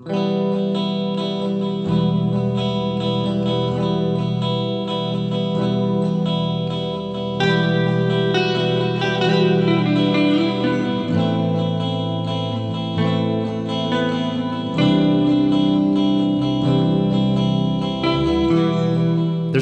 [0.00, 0.14] There's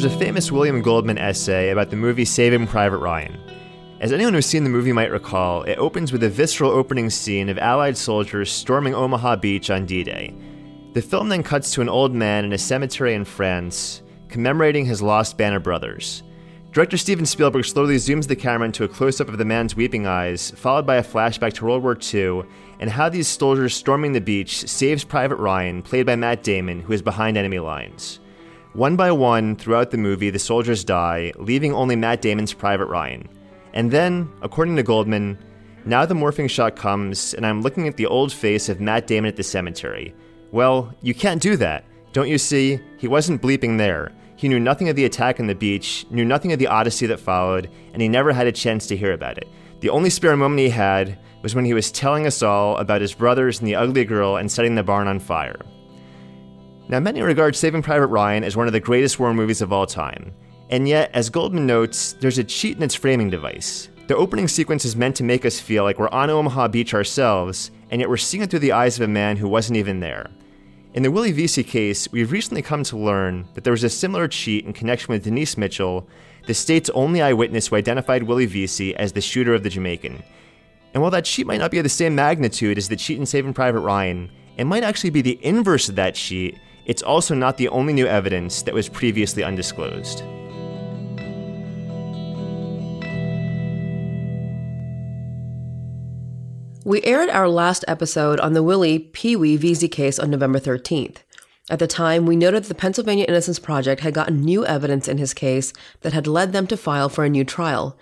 [0.05, 3.39] a famous William Goldman essay about the movie Saving Private Ryan.
[3.99, 7.49] As anyone who's seen the movie might recall, it opens with a visceral opening scene
[7.49, 10.35] of Allied soldiers storming Omaha Beach on D Day.
[10.93, 15.01] The film then cuts to an old man in a cemetery in France, commemorating his
[15.01, 16.23] lost band of brothers.
[16.73, 20.07] Director Steven Spielberg slowly zooms the camera into a close up of the man's weeping
[20.07, 22.43] eyes, followed by a flashback to World War II
[22.81, 26.93] and how these soldiers storming the beach saves Private Ryan, played by Matt Damon, who
[26.93, 28.21] is behind enemy lines.
[28.75, 33.27] One by one, throughout the movie, the soldiers die, leaving only Matt Damon's Private Ryan.
[33.77, 35.39] And then, according to Goldman,
[35.85, 39.29] now the morphing shot comes, and I'm looking at the old face of Matt Damon
[39.29, 40.15] at the cemetery.
[40.51, 41.85] Well, you can't do that.
[42.15, 42.81] Don't you see?
[42.97, 44.13] He wasn't bleeping there.
[44.37, 47.21] He knew nothing of the attack on the beach, knew nothing of the odyssey that
[47.21, 49.47] followed, and he never had a chance to hear about it.
[49.81, 53.13] The only spare moment he had was when he was telling us all about his
[53.13, 55.61] brothers and the ugly girl and setting the barn on fire.
[56.89, 59.87] Now, many regard Saving Private Ryan as one of the greatest war movies of all
[59.87, 60.33] time.
[60.71, 63.89] And yet, as Goldman notes, there's a cheat in its framing device.
[64.09, 67.71] The opening sequence is meant to make us feel like we're on Omaha Beach ourselves,
[67.91, 70.31] and yet we're seeing it through the eyes of a man who wasn't even there.
[70.95, 74.29] In the Willie Veasy case, we've recently come to learn that there was a similar
[74.29, 76.09] cheat in connection with Denise Mitchell,
[76.47, 80.23] the state's only eyewitness who identified Willie Veasy as the shooter of the Jamaican.
[80.95, 83.27] And while that cheat might not be of the same magnitude as the cheat in
[83.27, 87.57] Saving Private Ryan, it might actually be the inverse of that cheat it's also not
[87.57, 90.23] the only new evidence that was previously undisclosed.
[96.87, 101.17] We aired our last episode on the Willie Pee Wee Veasy case on November 13th.
[101.69, 105.19] At the time, we noted that the Pennsylvania Innocence Project had gotten new evidence in
[105.19, 107.99] his case that had led them to file for a new trial.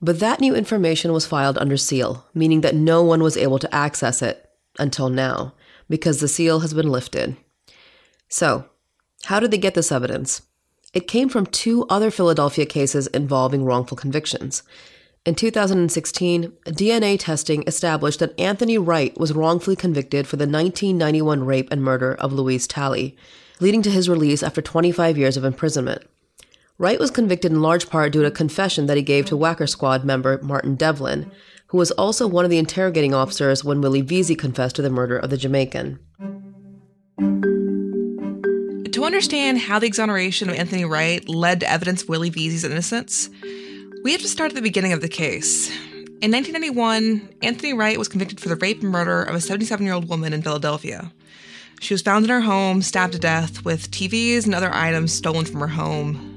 [0.00, 3.74] But that new information was filed under seal, meaning that no one was able to
[3.74, 5.54] access it until now,
[5.88, 7.36] because the seal has been lifted.
[8.28, 8.66] So,
[9.24, 10.42] how did they get this evidence?
[10.94, 14.62] It came from two other Philadelphia cases involving wrongful convictions.
[15.24, 21.68] In 2016, DNA testing established that Anthony Wright was wrongfully convicted for the 1991 rape
[21.70, 23.16] and murder of Louise Talley,
[23.60, 26.02] leading to his release after 25 years of imprisonment.
[26.76, 29.68] Wright was convicted in large part due to a confession that he gave to Whacker
[29.68, 31.30] Squad member Martin Devlin,
[31.68, 35.16] who was also one of the interrogating officers when Willie Veasy confessed to the murder
[35.16, 36.00] of the Jamaican.
[38.90, 43.30] To understand how the exoneration of Anthony Wright led to evidence of Willie Veasy's innocence,
[44.02, 45.70] we have to start at the beginning of the case.
[46.20, 49.94] In 1991, Anthony Wright was convicted for the rape and murder of a 77 year
[49.94, 51.12] old woman in Philadelphia.
[51.80, 55.44] She was found in her home, stabbed to death, with TVs and other items stolen
[55.44, 56.28] from her home.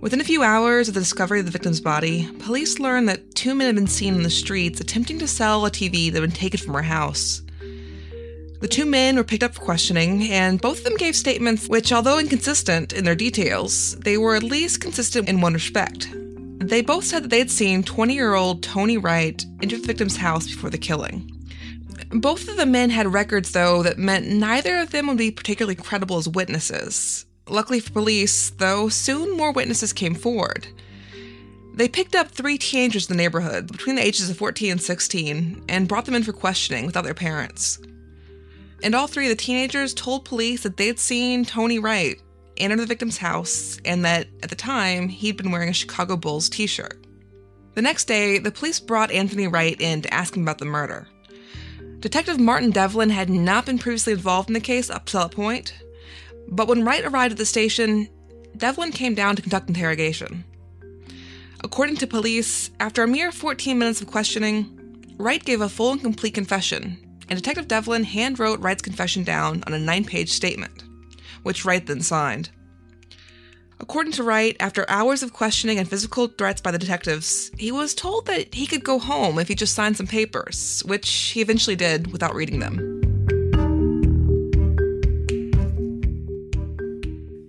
[0.00, 3.54] Within a few hours of the discovery of the victim's body, police learned that two
[3.54, 6.36] men had been seen in the streets attempting to sell a TV that had been
[6.36, 7.42] taken from her house.
[8.60, 11.92] The two men were picked up for questioning, and both of them gave statements which,
[11.92, 16.08] although inconsistent in their details, they were at least consistent in one respect.
[16.60, 20.16] They both said that they had seen 20 year old Tony Wright enter the victim's
[20.16, 21.36] house before the killing.
[22.10, 25.74] Both of the men had records, though, that meant neither of them would be particularly
[25.74, 27.24] credible as witnesses.
[27.48, 30.66] Luckily for police, though, soon more witnesses came forward.
[31.74, 35.64] They picked up three teenagers in the neighborhood between the ages of 14 and 16
[35.68, 37.78] and brought them in for questioning without their parents
[38.82, 42.20] and all three of the teenagers told police that they'd seen Tony Wright
[42.60, 46.48] enter the victim's house and that at the time he'd been wearing a Chicago Bulls
[46.48, 47.06] t shirt.
[47.74, 51.08] The next day, the police brought Anthony Wright in to ask him about the murder.
[52.00, 55.74] Detective Martin Devlin had not been previously involved in the case up to that point,
[56.48, 58.08] but when Wright arrived at the station,
[58.56, 60.44] Devlin came down to conduct interrogation.
[61.62, 66.00] According to police, after a mere 14 minutes of questioning, Wright gave a full and
[66.02, 70.82] complete confession and Detective Devlin handwrote Wright's confession down on a nine page statement,
[71.42, 72.50] which Wright then signed.
[73.80, 77.94] According to Wright, after hours of questioning and physical threats by the detectives, he was
[77.94, 81.76] told that he could go home if he just signed some papers, which he eventually
[81.76, 83.00] did without reading them.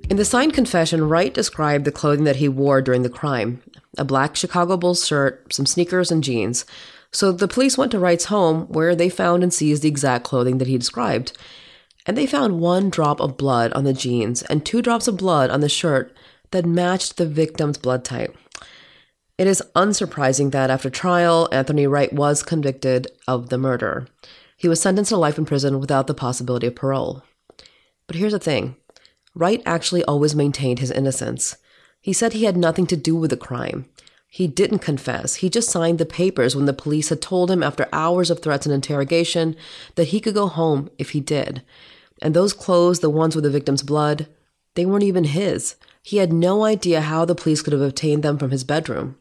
[0.10, 3.62] In the signed confession, Wright described the clothing that he wore during the crime
[3.98, 6.66] a black Chicago Bulls shirt, some sneakers, and jeans.
[7.12, 10.60] So the police went to Wright's home, where they found and seized the exact clothing
[10.60, 11.38] that he described.
[12.06, 15.50] And they found one drop of blood on the jeans and two drops of blood
[15.50, 16.16] on the shirt
[16.52, 18.36] that matched the victim's blood type.
[19.38, 24.08] It is unsurprising that after trial, Anthony Wright was convicted of the murder.
[24.58, 27.24] He was sentenced to life in prison without the possibility of parole.
[28.06, 28.76] But here's the thing
[29.34, 31.56] Wright actually always maintained his innocence.
[32.02, 33.86] He said he had nothing to do with the crime.
[34.34, 35.36] He didn't confess.
[35.36, 38.66] He just signed the papers when the police had told him after hours of threats
[38.66, 39.58] and interrogation
[39.96, 41.64] that he could go home if he did.
[42.22, 44.28] And those clothes, the ones with the victim's blood,
[44.76, 45.76] they weren't even his.
[46.02, 49.18] He had no idea how the police could have obtained them from his bedroom.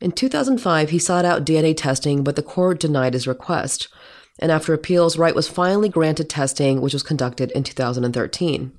[0.00, 3.88] In 2005, he sought out DNA testing, but the court denied his request.
[4.38, 8.72] And after appeals, Wright was finally granted testing, which was conducted in 2013.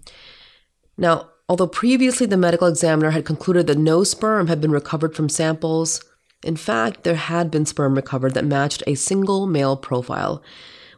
[0.98, 5.28] Now, although previously the medical examiner had concluded that no sperm had been recovered from
[5.28, 6.02] samples,
[6.44, 10.42] in fact, there had been sperm recovered that matched a single male profile,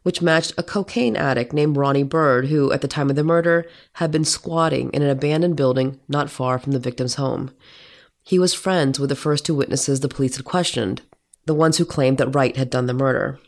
[0.03, 3.65] which matched a cocaine addict named Ronnie Byrd, who, at the time of the murder,
[3.93, 7.51] had been squatting in an abandoned building not far from the victim's home.
[8.23, 11.01] He was friends with the first two witnesses the police had questioned,
[11.45, 13.39] the ones who claimed that Wright had done the murder.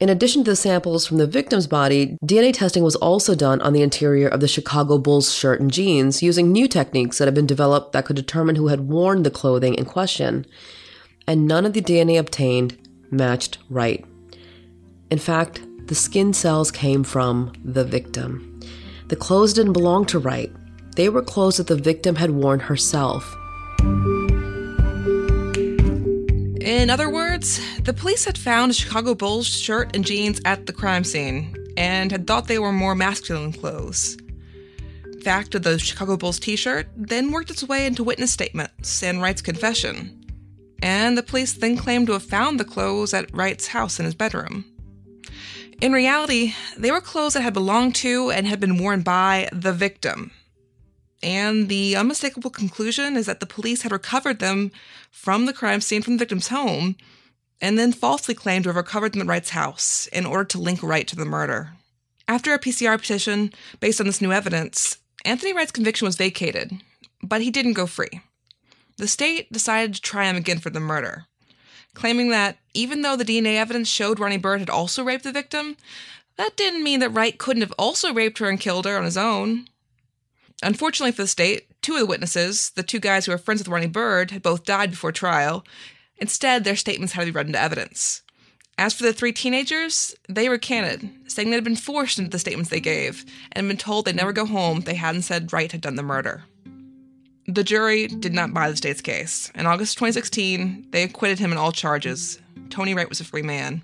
[0.00, 3.74] In addition to the samples from the victim's body, DNA testing was also done on
[3.74, 7.46] the interior of the Chicago Bulls shirt and jeans using new techniques that had been
[7.46, 10.46] developed that could determine who had worn the clothing in question.
[11.26, 12.78] And none of the DNA obtained
[13.10, 14.02] matched Wright.
[15.10, 18.58] In fact, the skin cells came from the victim.
[19.08, 20.50] The clothes didn't belong to Wright.
[20.96, 23.36] They were clothes that the victim had worn herself.
[26.70, 30.72] In other words, the police had found a Chicago Bulls shirt and jeans at the
[30.72, 34.16] crime scene and had thought they were more masculine clothes.
[35.24, 39.20] Fact of the Chicago Bulls t shirt then worked its way into witness statements and
[39.20, 40.24] Wright's confession.
[40.80, 44.14] And the police then claimed to have found the clothes at Wright's house in his
[44.14, 44.64] bedroom.
[45.80, 49.72] In reality, they were clothes that had belonged to and had been worn by the
[49.72, 50.30] victim.
[51.22, 54.72] And the unmistakable conclusion is that the police had recovered them
[55.10, 56.96] from the crime scene from the victim's home
[57.60, 60.82] and then falsely claimed to have recovered them at Wright's house in order to link
[60.82, 61.72] Wright to the murder.
[62.26, 66.72] After a PCR petition based on this new evidence, Anthony Wright's conviction was vacated,
[67.22, 68.22] but he didn't go free.
[68.96, 71.26] The state decided to try him again for the murder,
[71.94, 75.76] claiming that even though the DNA evidence showed Ronnie Byrd had also raped the victim,
[76.36, 79.16] that didn't mean that Wright couldn't have also raped her and killed her on his
[79.16, 79.66] own.
[80.62, 83.68] Unfortunately for the state, two of the witnesses, the two guys who were friends with
[83.68, 85.64] Ronnie Byrd, had both died before trial.
[86.18, 88.22] Instead, their statements had to be read into evidence.
[88.76, 92.70] As for the three teenagers, they recanted, saying they had been forced into the statements
[92.70, 95.82] they gave and had been told they'd never go home they hadn't said Wright had
[95.82, 96.44] done the murder.
[97.46, 99.50] The jury did not buy the state's case.
[99.54, 102.38] In August 2016, they acquitted him on all charges.
[102.68, 103.82] Tony Wright was a free man.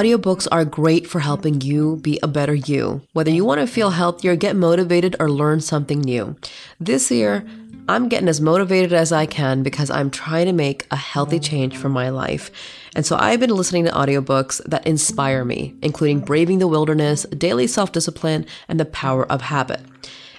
[0.00, 3.02] Audiobooks are great for helping you be a better you.
[3.12, 6.36] Whether you want to feel healthier, get motivated, or learn something new.
[6.80, 7.44] This year,
[7.86, 11.76] I'm getting as motivated as I can because I'm trying to make a healthy change
[11.76, 12.50] for my life.
[12.96, 17.66] And so I've been listening to audiobooks that inspire me, including Braving the Wilderness, Daily
[17.66, 19.82] Self Discipline, and The Power of Habit.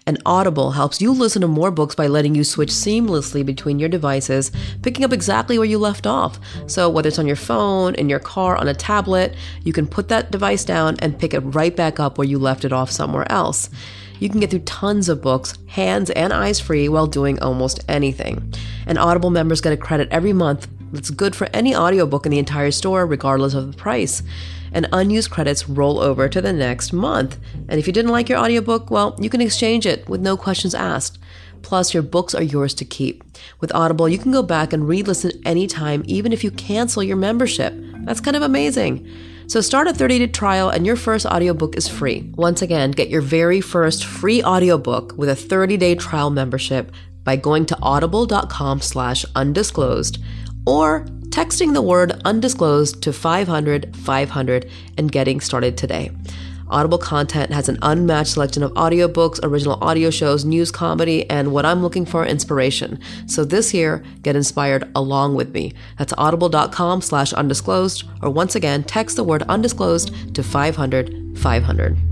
[0.08, 3.89] And Audible helps you listen to more books by letting you switch seamlessly between your
[3.89, 6.39] devices, picking up exactly where you left off.
[6.65, 10.08] So, whether it's on your phone, in your car, on a tablet, you can put
[10.08, 13.31] that device down and pick it right back up where you left it off somewhere
[13.31, 13.70] else.
[14.20, 18.53] You can get through tons of books, hands and eyes free, while doing almost anything.
[18.88, 22.39] And Audible members get a credit every month that's good for any audiobook in the
[22.39, 24.24] entire store, regardless of the price
[24.72, 27.38] and unused credits roll over to the next month.
[27.68, 30.74] And if you didn't like your audiobook, well, you can exchange it with no questions
[30.74, 31.20] asked.
[31.62, 33.24] Plus, your books are yours to keep.
[33.60, 37.18] With Audible, you can go back and re listen anytime, even if you cancel your
[37.18, 37.74] membership.
[38.04, 39.08] That's kind of amazing.
[39.48, 42.32] So start a 30-day trial and your first audiobook is free.
[42.36, 46.92] Once again, get your very first free audiobook with a 30-day trial membership
[47.24, 50.20] by going to audible.com slash undisclosed
[50.65, 56.12] or texting the word undisclosed to 500 500 and getting started today.
[56.72, 61.65] Audible content has an unmatched selection of audiobooks, original audio shows, news comedy, and what
[61.65, 62.98] I'm looking for inspiration.
[63.27, 65.74] So this year, get inspired along with me.
[65.98, 72.11] That's audible.com slash undisclosed, or once again, text the word undisclosed to 500 500.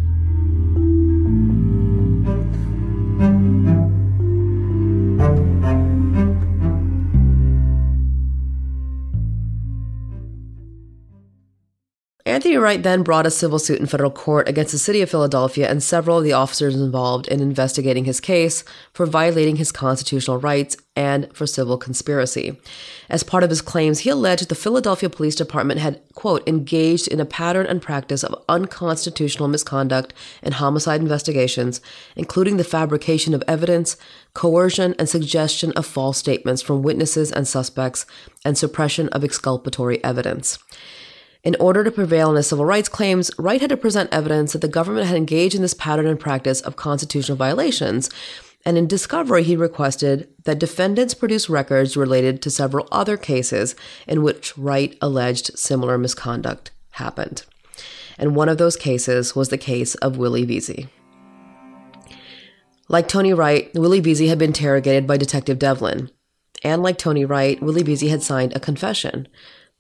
[12.30, 15.68] Anthony Wright then brought a civil suit in federal court against the city of Philadelphia
[15.68, 20.78] and several of the officers involved in investigating his case for violating his constitutional rights
[20.96, 22.60] and for civil conspiracy.
[23.10, 27.20] As part of his claims, he alleged the Philadelphia Police Department had, quote, engaged in
[27.20, 31.82] a pattern and practice of unconstitutional misconduct in homicide investigations,
[32.16, 33.98] including the fabrication of evidence,
[34.34, 38.06] coercion, and suggestion of false statements from witnesses and suspects,
[38.46, 40.60] and suppression of exculpatory evidence.
[41.44, 44.60] In order to prevail in his civil rights claims, Wright had to present evidence that
[44.60, 48.10] the government had engaged in this pattern and practice of constitutional violations.
[48.66, 53.74] And in discovery, he requested that defendants produce records related to several other cases
[54.06, 57.46] in which Wright alleged similar misconduct happened.
[58.18, 60.90] And one of those cases was the case of Willie Veasy.
[62.90, 66.12] Like Tony Wright, Willie Veasy had been interrogated by Detective Devlin.
[66.64, 69.30] And like Tony Wright, Willie Veasy had signed a confession.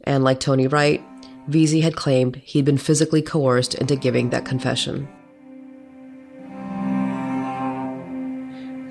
[0.05, 1.03] And like Tony Wright,
[1.49, 5.07] Veasy had claimed he'd been physically coerced into giving that confession.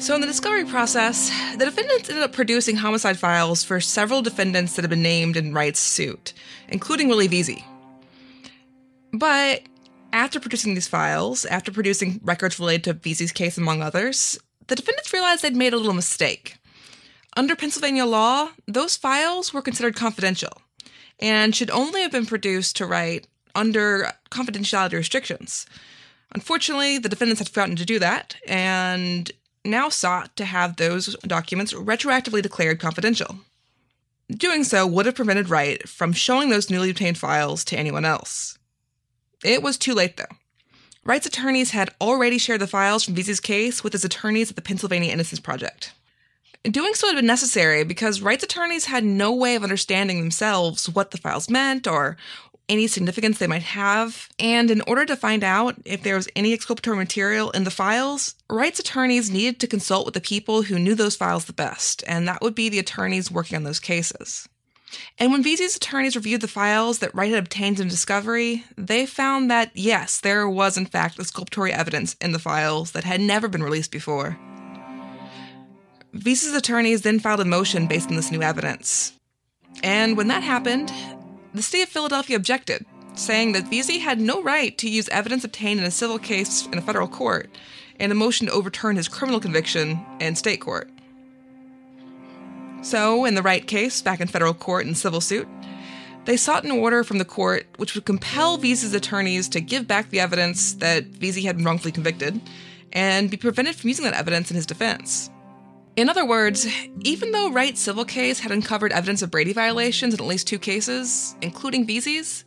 [0.00, 4.74] So, in the discovery process, the defendants ended up producing homicide files for several defendants
[4.76, 6.32] that had been named in Wright's suit,
[6.68, 7.64] including Willie Veasy.
[9.12, 9.62] But
[10.12, 14.38] after producing these files, after producing records related to Veasy's case, among others,
[14.68, 16.56] the defendants realized they'd made a little mistake.
[17.36, 20.62] Under Pennsylvania law, those files were considered confidential
[21.20, 25.66] and should only have been produced to Wright under confidentiality restrictions.
[26.34, 29.32] Unfortunately, the defendants had forgotten to do that and
[29.64, 33.36] now sought to have those documents retroactively declared confidential.
[34.30, 38.58] Doing so would have prevented Wright from showing those newly obtained files to anyone else.
[39.42, 40.36] It was too late, though.
[41.04, 44.62] Wright's attorneys had already shared the files from Veasy's case with his attorneys at the
[44.62, 45.92] Pennsylvania Innocence Project.
[46.64, 51.12] Doing so had been necessary because Wright's attorneys had no way of understanding themselves what
[51.12, 52.16] the files meant or
[52.68, 54.28] any significance they might have.
[54.38, 58.34] And in order to find out if there was any exculpatory material in the files,
[58.50, 62.28] Wright's attorneys needed to consult with the people who knew those files the best, and
[62.28, 64.48] that would be the attorneys working on those cases.
[65.18, 69.50] And when Veasy's attorneys reviewed the files that Wright had obtained in discovery, they found
[69.50, 73.62] that yes, there was in fact exculpatory evidence in the files that had never been
[73.62, 74.38] released before.
[76.18, 79.12] Veasy's attorneys then filed a motion based on this new evidence.
[79.82, 80.92] And when that happened,
[81.54, 82.84] the state of Philadelphia objected,
[83.14, 86.78] saying that Veasy had no right to use evidence obtained in a civil case in
[86.78, 87.48] a federal court,
[88.00, 90.88] and a motion to overturn his criminal conviction in state court.
[92.82, 95.48] So, in the Wright case, back in federal court in civil suit,
[96.26, 100.10] they sought an order from the court which would compel Veasy's attorneys to give back
[100.10, 102.40] the evidence that Veasy had been wrongfully convicted
[102.92, 105.30] and be prevented from using that evidence in his defense.
[105.98, 106.64] In other words,
[107.00, 110.60] even though Wright's civil case had uncovered evidence of Brady violations in at least two
[110.60, 112.44] cases, including Veasy's,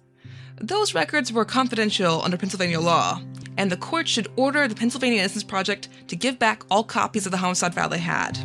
[0.61, 3.21] those records were confidential under Pennsylvania law,
[3.57, 7.33] and the court should order the Pennsylvania Innocence Project to give back all copies of
[7.33, 8.37] the homicide file they had.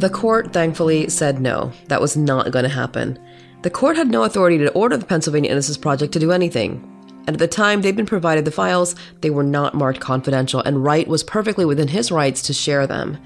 [0.00, 3.18] The court thankfully said no, that was not going to happen.
[3.60, 6.88] The court had no authority to order the Pennsylvania Innocence Project to do anything.
[7.26, 10.82] And at the time they'd been provided the files, they were not marked confidential, and
[10.82, 13.18] Wright was perfectly within his rights to share them.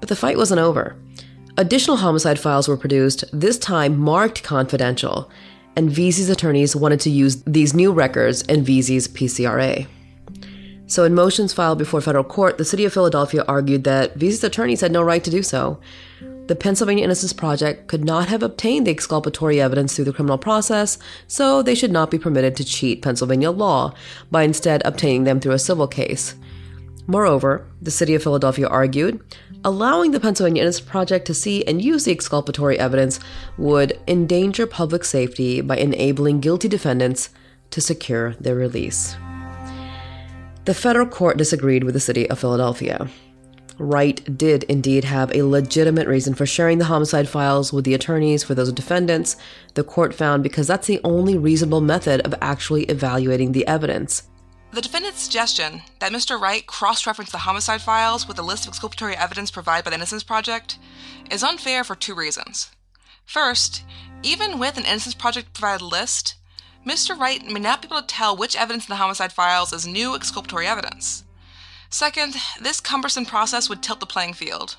[0.00, 0.96] But the fight wasn't over.
[1.56, 5.30] Additional homicide files were produced, this time marked confidential,
[5.76, 9.86] and Veasy's attorneys wanted to use these new records in Veasy's PCRA.
[10.86, 14.80] So, in motions filed before federal court, the city of Philadelphia argued that Veasy's attorneys
[14.80, 15.80] had no right to do so.
[16.46, 20.96] The Pennsylvania Innocence Project could not have obtained the exculpatory evidence through the criminal process,
[21.26, 23.94] so they should not be permitted to cheat Pennsylvania law
[24.30, 26.36] by instead obtaining them through a civil case.
[27.08, 29.20] Moreover, the city of Philadelphia argued,
[29.64, 33.18] allowing the Pennsylvania Innocence Project to see and use the exculpatory evidence
[33.58, 37.30] would endanger public safety by enabling guilty defendants
[37.70, 39.16] to secure their release.
[40.64, 43.08] The federal court disagreed with the city of Philadelphia.
[43.78, 48.42] Wright did indeed have a legitimate reason for sharing the homicide files with the attorneys
[48.42, 49.36] for those defendants,
[49.74, 54.22] the court found because that's the only reasonable method of actually evaluating the evidence.
[54.72, 56.40] The defendant's suggestion that Mr.
[56.40, 59.96] Wright cross reference the homicide files with a list of exculpatory evidence provided by the
[59.96, 60.78] Innocence Project
[61.30, 62.70] is unfair for two reasons.
[63.24, 63.84] First,
[64.22, 66.36] even with an Innocence Project provided list,
[66.86, 67.18] Mr.
[67.18, 70.14] Wright may not be able to tell which evidence in the homicide files is new
[70.14, 71.24] exculpatory evidence.
[71.96, 74.76] Second, this cumbersome process would tilt the playing field.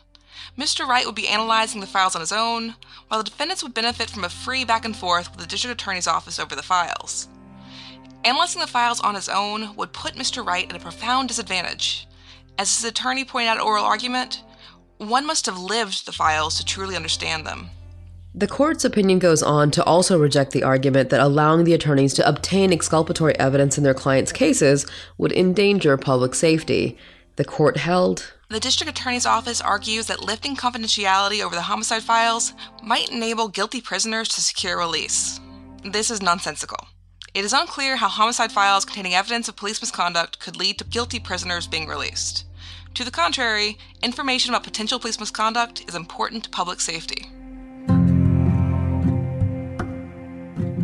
[0.55, 0.86] Mr.
[0.86, 2.75] Wright would be analyzing the files on his own,
[3.07, 6.05] while the defendants would benefit from a free back and forth with the district attorney's
[6.05, 7.27] office over the files.
[8.24, 10.45] Analyzing the files on his own would put Mr.
[10.45, 12.07] Wright at a profound disadvantage.
[12.59, 14.43] As his attorney pointed out at oral argument,
[15.00, 17.71] one must have lived the files to truly understand them.
[18.38, 22.29] The court's opinion goes on to also reject the argument that allowing the attorneys to
[22.29, 24.86] obtain exculpatory evidence in their clients' cases
[25.17, 27.00] would endanger public safety.
[27.38, 32.53] The court held The district attorney's office argues that lifting confidentiality over the homicide files
[32.84, 35.39] might enable guilty prisoners to secure release.
[35.84, 36.89] This is nonsensical.
[37.34, 41.20] It is unclear how homicide files containing evidence of police misconduct could lead to guilty
[41.20, 42.46] prisoners being released.
[42.94, 47.32] To the contrary, information about potential police misconduct is important to public safety.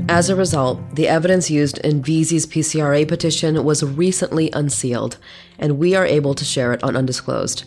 [0.10, 5.18] As a result, the evidence used in Veasy's PCRA petition was recently unsealed,
[5.58, 7.64] and we are able to share it on Undisclosed.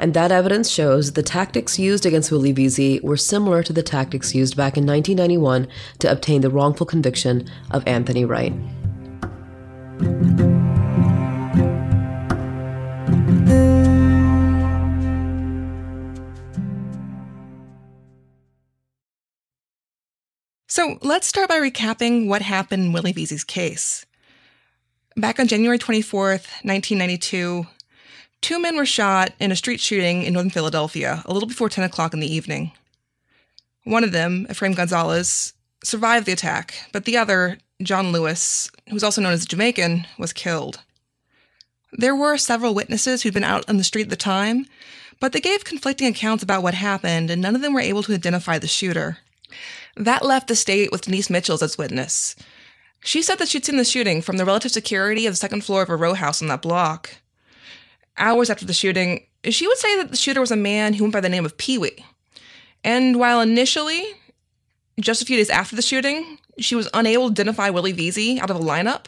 [0.00, 4.34] And that evidence shows the tactics used against Willie Veasy were similar to the tactics
[4.34, 5.68] used back in 1991
[6.00, 8.54] to obtain the wrongful conviction of Anthony Wright.
[20.74, 24.04] So let's start by recapping what happened in Willie Veasy's case.
[25.16, 27.68] Back on January 24th, 1992,
[28.40, 31.84] two men were shot in a street shooting in northern Philadelphia a little before 10
[31.84, 32.72] o'clock in the evening.
[33.84, 35.52] One of them, Ephraim Gonzalez,
[35.84, 40.08] survived the attack, but the other, John Lewis, who was also known as a Jamaican,
[40.18, 40.80] was killed.
[41.92, 44.66] There were several witnesses who'd been out on the street at the time,
[45.20, 48.14] but they gave conflicting accounts about what happened, and none of them were able to
[48.14, 49.18] identify the shooter.
[49.96, 52.36] That left the state with Denise Mitchell as witness.
[53.04, 55.82] She said that she'd seen the shooting from the relative security of the second floor
[55.82, 57.10] of a row house on that block.
[58.16, 61.12] Hours after the shooting, she would say that the shooter was a man who went
[61.12, 62.04] by the name of Pee Wee.
[62.82, 64.04] And while initially,
[65.00, 68.50] just a few days after the shooting, she was unable to identify Willie Veasy out
[68.50, 69.06] of a lineup,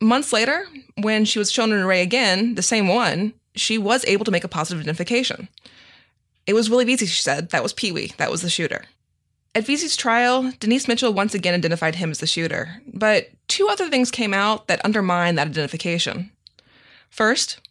[0.00, 0.66] months later,
[0.96, 4.44] when she was shown an array again, the same one, she was able to make
[4.44, 5.48] a positive identification.
[6.46, 7.50] It was Willie Veasy, she said.
[7.50, 8.12] That was Pee Wee.
[8.18, 8.84] That was the shooter.
[9.56, 13.88] At Veasy's trial, Denise Mitchell once again identified him as the shooter, but two other
[13.88, 16.30] things came out that undermined that identification.
[17.08, 17.66] First,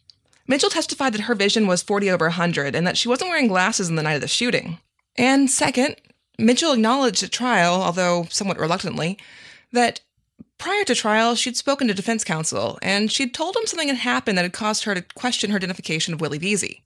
[0.48, 3.88] Mitchell testified that her vision was 40 over 100 and that she wasn't wearing glasses
[3.88, 4.80] on the night of the shooting.
[5.14, 5.94] And second,
[6.40, 9.16] Mitchell acknowledged at trial, although somewhat reluctantly,
[9.70, 10.00] that
[10.58, 14.36] prior to trial, she'd spoken to defense counsel and she'd told him something had happened
[14.36, 16.80] that had caused her to question her identification of Willie Veasy.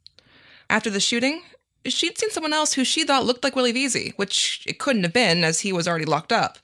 [0.68, 1.40] After the shooting,
[1.84, 5.12] she'd seen someone else who she thought looked like Willie Veasy, which it couldn't have
[5.12, 6.58] been as he was already locked up,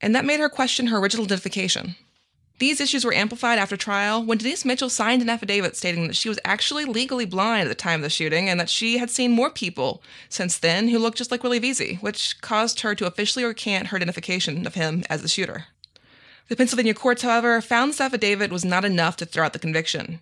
[0.00, 1.96] and that made her question her original identification.
[2.60, 6.28] These issues were amplified after trial when Denise Mitchell signed an affidavit stating that she
[6.28, 9.32] was actually legally blind at the time of the shooting and that she had seen
[9.32, 13.44] more people since then who looked just like Willie Veasy, which caused her to officially
[13.44, 15.66] recant her identification of him as the shooter.
[16.48, 20.20] The Pennsylvania courts, however, found this affidavit was not enough to throw out the conviction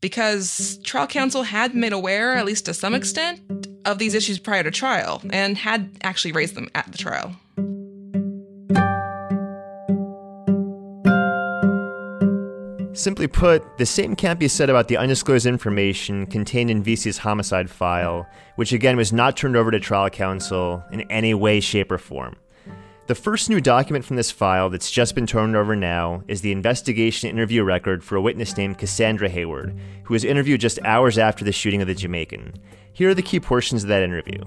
[0.00, 3.40] because trial counsel had made aware, at least to some extent,
[3.84, 7.36] of these issues prior to trial and had actually raised them at the trial.
[12.92, 17.68] Simply put, the same can't be said about the undisclosed information contained in Veasy's homicide
[17.68, 21.98] file, which again was not turned over to trial counsel in any way, shape, or
[21.98, 22.36] form.
[23.06, 26.50] The first new document from this file that's just been turned over now is the
[26.50, 31.44] investigation interview record for a witness named Cassandra Hayward, who was interviewed just hours after
[31.44, 32.54] the shooting of the Jamaican.
[32.92, 34.42] Here are the key portions of that interview.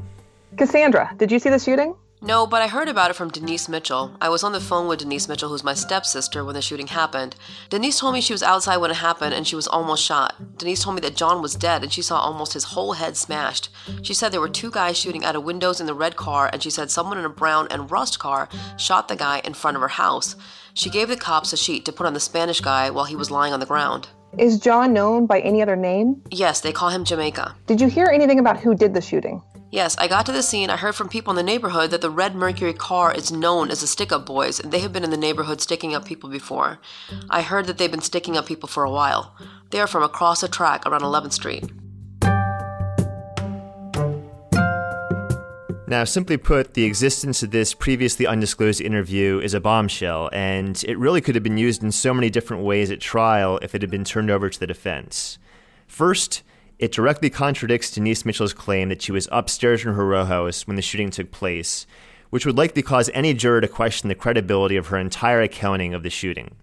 [0.57, 1.95] Cassandra, did you see the shooting?
[2.21, 4.13] No, but I heard about it from Denise Mitchell.
[4.19, 7.33] I was on the phone with Denise Mitchell, who's my stepsister, when the shooting happened.
[7.69, 10.35] Denise told me she was outside when it happened and she was almost shot.
[10.57, 13.69] Denise told me that John was dead and she saw almost his whole head smashed.
[14.01, 16.61] She said there were two guys shooting out of windows in the red car, and
[16.61, 19.81] she said someone in a brown and rust car shot the guy in front of
[19.81, 20.35] her house.
[20.73, 23.31] She gave the cops a sheet to put on the Spanish guy while he was
[23.31, 24.09] lying on the ground.
[24.37, 26.21] Is John known by any other name?
[26.29, 27.55] Yes, they call him Jamaica.
[27.65, 29.41] Did you hear anything about who did the shooting?
[29.71, 30.71] Yes, I got to the scene.
[30.71, 33.81] I heard from people in the neighborhood that the Red Mercury car is known as
[33.81, 36.79] the Stick Up Boys, and they have been in the neighborhood sticking up people before.
[37.29, 39.35] I heard that they've been sticking up people for a while.
[39.69, 41.71] They are from across the track around 11th Street.
[45.87, 50.97] Now, simply put, the existence of this previously undisclosed interview is a bombshell, and it
[50.97, 53.91] really could have been used in so many different ways at trial if it had
[53.91, 55.37] been turned over to the defense.
[55.85, 56.41] First,
[56.79, 60.77] it directly contradicts Denise Mitchell's claim that she was upstairs in her row house when
[60.77, 61.85] the shooting took place,
[62.29, 66.03] which would likely cause any juror to question the credibility of her entire accounting of
[66.03, 66.55] the shooting.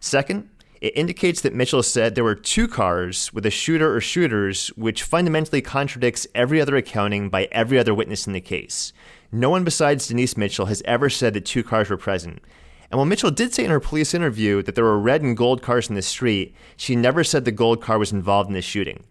[0.00, 4.68] Second, it indicates that Mitchell said there were two cars with a shooter or shooters,
[4.76, 8.92] which fundamentally contradicts every other accounting by every other witness in the case.
[9.30, 12.42] No one besides Denise Mitchell has ever said that two cars were present.
[12.90, 15.62] And while Mitchell did say in her police interview that there were red and gold
[15.62, 19.04] cars in the street, she never said the gold car was involved in the shooting.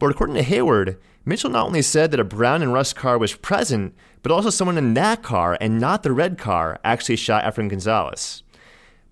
[0.00, 3.34] But according to Hayward, Mitchell not only said that a brown and rust car was
[3.34, 7.68] present, but also someone in that car and not the red car actually shot Efrain
[7.68, 8.42] Gonzalez.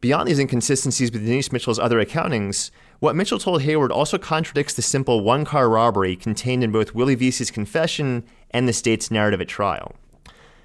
[0.01, 2.70] Beyond these inconsistencies with Denise Mitchell's other accountings,
[3.01, 7.16] what Mitchell told Hayward also contradicts the simple one car robbery contained in both Willie
[7.16, 9.94] Veasy's confession and the state's narrative at trial.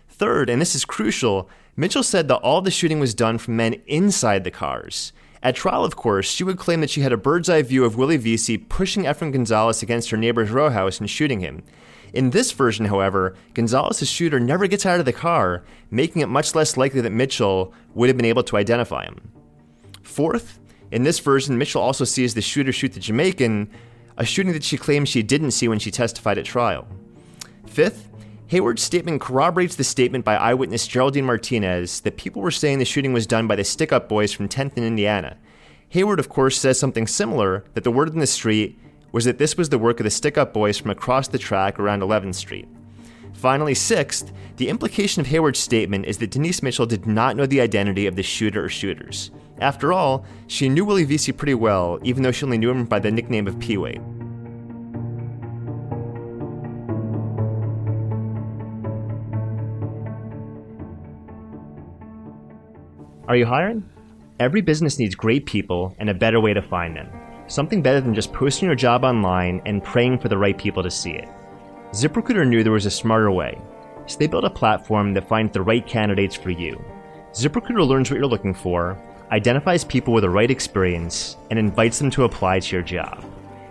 [0.08, 3.82] Third, and this is crucial, Mitchell said that all the shooting was done from men
[3.88, 5.12] inside the cars.
[5.44, 7.98] At trial, of course, she would claim that she had a bird's eye view of
[7.98, 11.64] Willie Veasy pushing Efrain Gonzalez against her neighbor's row house and shooting him.
[12.14, 16.56] In this version, however, Gonzalez's shooter never gets out of the car, making it much
[16.56, 19.32] less likely that Mitchell would have been able to identify him.
[20.02, 20.60] Fourth,
[20.92, 23.70] in this version, Mitchell also sees the shooter shoot the Jamaican,
[24.16, 26.88] a shooting that she claims she didn't see when she testified at trial.
[27.66, 28.08] Fifth,
[28.54, 33.12] Hayward's statement corroborates the statement by eyewitness Geraldine Martinez that people were saying the shooting
[33.12, 35.38] was done by the Stick Up Boys from 10th and Indiana.
[35.90, 38.78] Hayward, of course, says something similar that the word in the street
[39.12, 41.80] was that this was the work of the Stick Up Boys from across the track
[41.80, 42.68] around 11th Street.
[43.34, 47.60] Finally, sixth, the implication of Hayward's statement is that Denise Mitchell did not know the
[47.60, 49.32] identity of the shooter or shooters.
[49.62, 53.00] After all, she knew Willie Veasy pretty well, even though she only knew him by
[53.00, 54.00] the nickname of Pee-wee.
[63.26, 63.90] Are you hiring?
[64.42, 67.10] Every business needs great people and a better way to find them.
[67.48, 70.92] Something better than just posting your job online and praying for the right people to
[70.92, 71.30] see it.
[71.92, 73.58] ZipRecruiter knew there was a smarter way,
[74.08, 76.84] so they built a platform that finds the right candidates for you.
[77.32, 79.00] ZipRecruiter learns what you're looking for,
[79.32, 83.24] identifies people with the right experience, and invites them to apply to your job.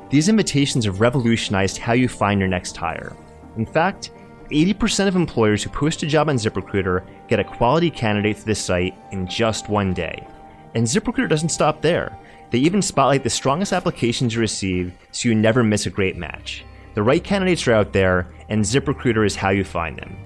[0.08, 3.14] These invitations have revolutionized how you find your next hire.
[3.58, 4.12] In fact,
[4.52, 8.54] 80% of employers who post a job on ZipRecruiter get a quality candidate through the
[8.54, 10.26] site in just one day.
[10.74, 12.16] And ZipRecruiter doesn't stop there.
[12.50, 16.64] They even spotlight the strongest applications you receive so you never miss a great match.
[16.94, 20.16] The right candidates are out there, and ZipRecruiter is how you find them.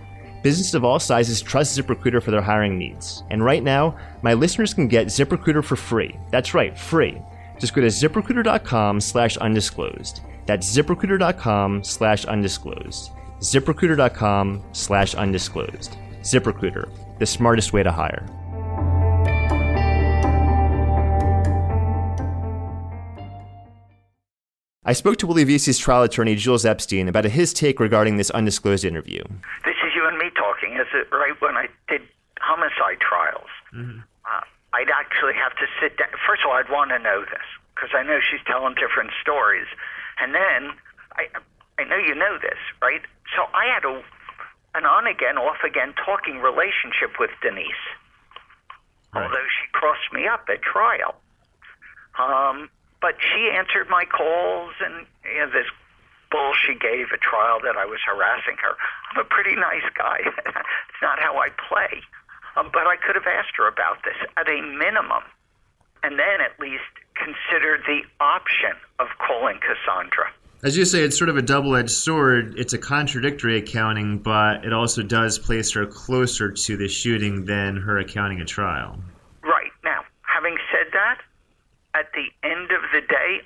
[0.42, 3.22] Businesses of all sizes trust ZipRecruiter for their hiring needs.
[3.30, 6.18] And right now, my listeners can get ZipRecruiter for free.
[6.30, 7.20] That's right, free.
[7.58, 10.20] Just go to ziprecruiter.com slash undisclosed.
[10.46, 15.96] That's ziprecruiter.com slash undisclosed ziprecruiter.com slash undisclosed.
[16.22, 18.27] ZipRecruiter, the smartest way to hire.
[24.85, 28.85] I spoke to Willie Veasy's trial attorney, Jules Epstein, about his take regarding this undisclosed
[28.85, 29.22] interview.
[29.64, 31.35] This is you and me talking, is it right?
[31.40, 32.03] When I did
[32.38, 33.99] homicide trials, mm-hmm.
[33.99, 34.40] uh,
[34.72, 36.09] I'd actually have to sit down.
[36.25, 37.42] First of all, I'd want to know this
[37.75, 39.66] because I know she's telling different stories.
[40.20, 40.70] And then
[41.16, 41.27] I,
[41.78, 43.02] I know you know this, right?
[43.34, 44.02] So I had a
[44.76, 47.72] an on again, off again talking relationship with Denise,
[49.14, 49.24] right.
[49.24, 51.16] although she crossed me up at trial.
[52.20, 52.68] Um,
[53.00, 55.68] but she answered my calls, and you know, this
[56.30, 58.76] bull she gave at trial that I was harassing her.
[59.12, 60.20] I'm a pretty nice guy.
[60.26, 62.02] it's not how I play.
[62.56, 65.24] Um, but I could have asked her about this at a minimum,
[66.02, 70.32] and then at least consider the option of calling Cassandra
[70.62, 72.59] as you say, it's sort of a double edged sword.
[72.59, 77.77] It's a contradictory accounting, but it also does place her closer to the shooting than
[77.77, 78.99] her accounting at trial.
[79.42, 79.71] Right.
[79.85, 81.19] Now, having said that,
[81.95, 83.40] at the end of the day,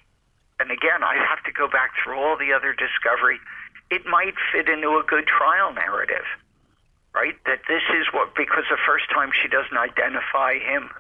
[0.61, 3.39] and again, I have to go back through all the other discovery,
[3.91, 6.27] it might fit into a good trial narrative,
[7.13, 7.35] right?
[7.47, 10.91] That this is what, because the first time she doesn't identify him,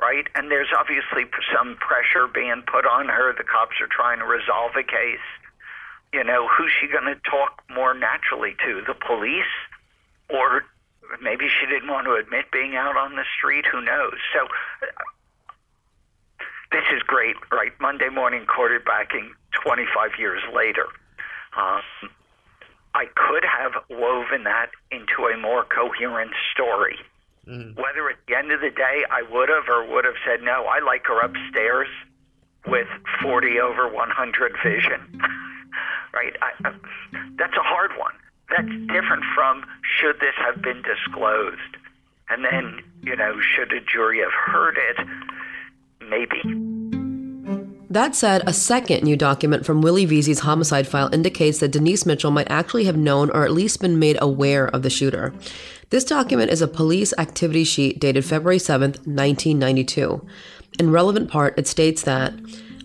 [0.00, 0.26] right?
[0.34, 3.32] And there's obviously some pressure being put on her.
[3.36, 5.22] The cops are trying to resolve a case
[6.12, 8.82] you know, who's she going to talk more naturally to?
[8.86, 9.52] The police?
[10.28, 10.62] Or
[11.22, 13.64] maybe she didn't want to admit being out on the street?
[13.70, 14.16] Who knows?
[14.32, 14.46] So
[16.70, 17.72] this is great, right?
[17.80, 19.28] Monday morning quarterbacking
[19.64, 20.86] 25 years later.
[21.56, 21.82] Um,
[22.94, 26.96] I could have woven that into a more coherent story.
[27.46, 27.80] Mm-hmm.
[27.80, 30.64] Whether at the end of the day I would have or would have said, no,
[30.64, 31.88] I like her upstairs
[32.66, 32.86] with
[33.20, 35.20] 40 over 100 vision.
[36.12, 36.36] right?
[36.42, 36.72] I, I,
[37.36, 38.12] that's a hard one.
[38.50, 41.76] That's different from should this have been disclosed?
[42.28, 45.06] And then, you know, should a jury have heard it?
[46.08, 46.42] Maybe.
[47.92, 52.30] That said, a second new document from Willie Veasy's homicide file indicates that Denise Mitchell
[52.30, 55.34] might actually have known or at least been made aware of the shooter.
[55.90, 60.26] This document is a police activity sheet dated February 7th, 1992.
[60.78, 62.32] In relevant part, it states that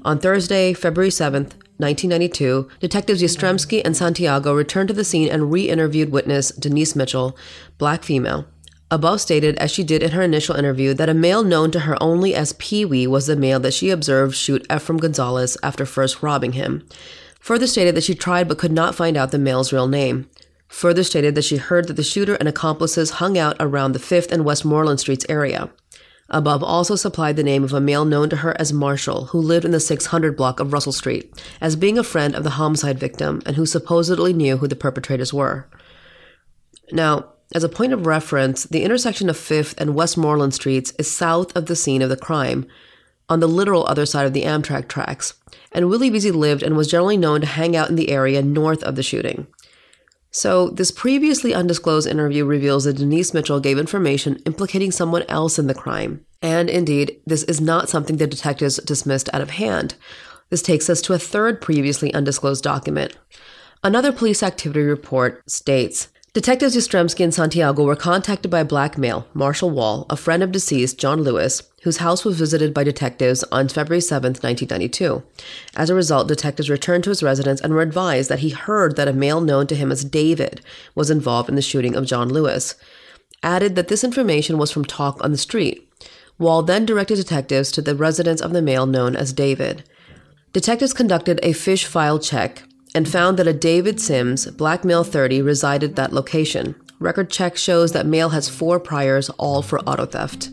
[0.02, 5.70] on Thursday, February 7th, 1992, Detectives Yastrzemski and Santiago returned to the scene and re
[5.70, 7.38] interviewed witness Denise Mitchell,
[7.78, 8.48] black female.
[8.90, 12.02] Above stated, as she did in her initial interview, that a male known to her
[12.02, 16.24] only as Pee Wee was the male that she observed shoot Ephraim Gonzalez after first
[16.24, 16.88] robbing him.
[17.40, 20.30] Further stated that she tried but could not find out the male's real name.
[20.70, 24.32] Further stated that she heard that the shooter and accomplices hung out around the 5th
[24.32, 25.70] and Westmoreland Streets area.
[26.30, 29.64] Above also supplied the name of a male known to her as Marshall, who lived
[29.64, 33.42] in the 600 block of Russell Street, as being a friend of the homicide victim
[33.46, 35.68] and who supposedly knew who the perpetrators were.
[36.92, 41.56] Now, as a point of reference, the intersection of 5th and Westmoreland Streets is south
[41.56, 42.68] of the scene of the crime,
[43.30, 45.34] on the literal other side of the Amtrak tracks,
[45.72, 48.84] and Willie Veasy lived and was generally known to hang out in the area north
[48.84, 49.48] of the shooting.
[50.32, 55.68] So, this previously undisclosed interview reveals that Denise Mitchell gave information implicating someone else in
[55.68, 56.26] the crime.
[56.42, 59.96] And indeed, this is not something the detectives dismissed out of hand.
[60.50, 63.18] This takes us to a third previously undisclosed document.
[63.84, 69.28] Another police activity report states Detectives Yastrzemski and Santiago were contacted by a black male,
[69.34, 73.70] Marshall Wall, a friend of deceased John Lewis, whose house was visited by detectives on
[73.70, 75.24] February 7, 1992.
[75.76, 79.08] As a result, detectives returned to his residence and were advised that he heard that
[79.08, 80.62] a male known to him as David
[80.94, 82.76] was involved in the shooting of John Lewis.
[83.42, 85.92] Added that this information was from talk on the street.
[86.38, 89.90] Wall then directed detectives to the residence of the male known as David.
[90.54, 92.62] Detectives conducted a fish file check
[92.98, 96.74] and found that a David Sims, black male 30, resided at that location.
[96.98, 100.50] Record check shows that male has four priors, all for auto theft.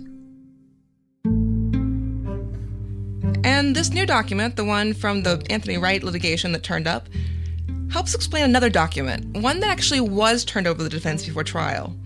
[3.44, 7.09] And this new document, the one from the Anthony Wright litigation that turned up,
[7.90, 11.96] helps explain another document, one that actually was turned over to the defense before trial.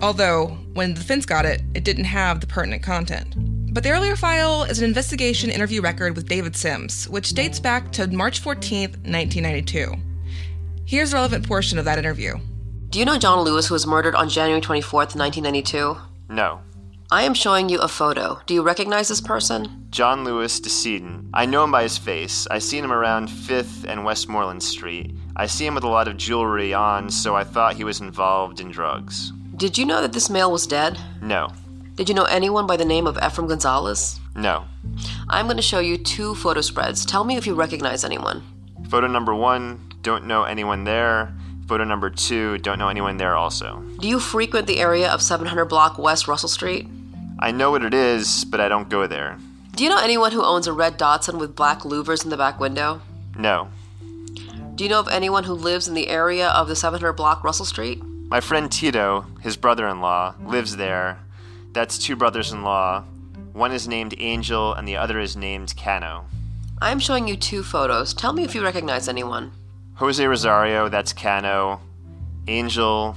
[0.00, 3.36] Although, when the defense got it, it didn't have the pertinent content.
[3.72, 7.90] But the earlier file is an investigation interview record with David Sims, which dates back
[7.92, 9.94] to March 14, 1992.
[10.84, 12.36] Here's a relevant portion of that interview.
[12.90, 15.96] Do you know John Lewis, who was murdered on January 24th, 1992?
[16.28, 16.60] No.
[17.10, 18.42] I am showing you a photo.
[18.44, 19.86] Do you recognize this person?
[19.88, 21.28] John Lewis, decedent.
[21.32, 22.46] I know him by his face.
[22.50, 25.14] I seen him around 5th and Westmoreland Street.
[25.34, 28.60] I see him with a lot of jewelry on, so I thought he was involved
[28.60, 29.32] in drugs.
[29.56, 30.98] Did you know that this male was dead?
[31.22, 31.50] No.
[31.94, 34.18] Did you know anyone by the name of Ephraim Gonzalez?
[34.34, 34.64] No.
[35.28, 37.04] I'm going to show you two photo spreads.
[37.04, 38.42] Tell me if you recognize anyone.
[38.88, 41.34] Photo number one, don't know anyone there.
[41.68, 43.80] Photo number two, don't know anyone there also.
[44.00, 46.88] Do you frequent the area of 700 block West Russell Street?
[47.38, 49.38] I know what it is, but I don't go there.
[49.76, 52.58] Do you know anyone who owns a red Datsun with black louvers in the back
[52.58, 53.02] window?
[53.36, 53.68] No.
[54.74, 57.66] Do you know of anyone who lives in the area of the 700 block Russell
[57.66, 58.02] Street?
[58.02, 61.18] My friend Tito, his brother in law, lives there.
[61.72, 63.04] That's two brothers in law.
[63.52, 66.26] One is named Angel and the other is named Cano.
[66.80, 68.12] I'm showing you two photos.
[68.12, 69.52] Tell me if you recognize anyone.
[69.94, 71.80] Jose Rosario, that's Cano.
[72.48, 73.14] Angel,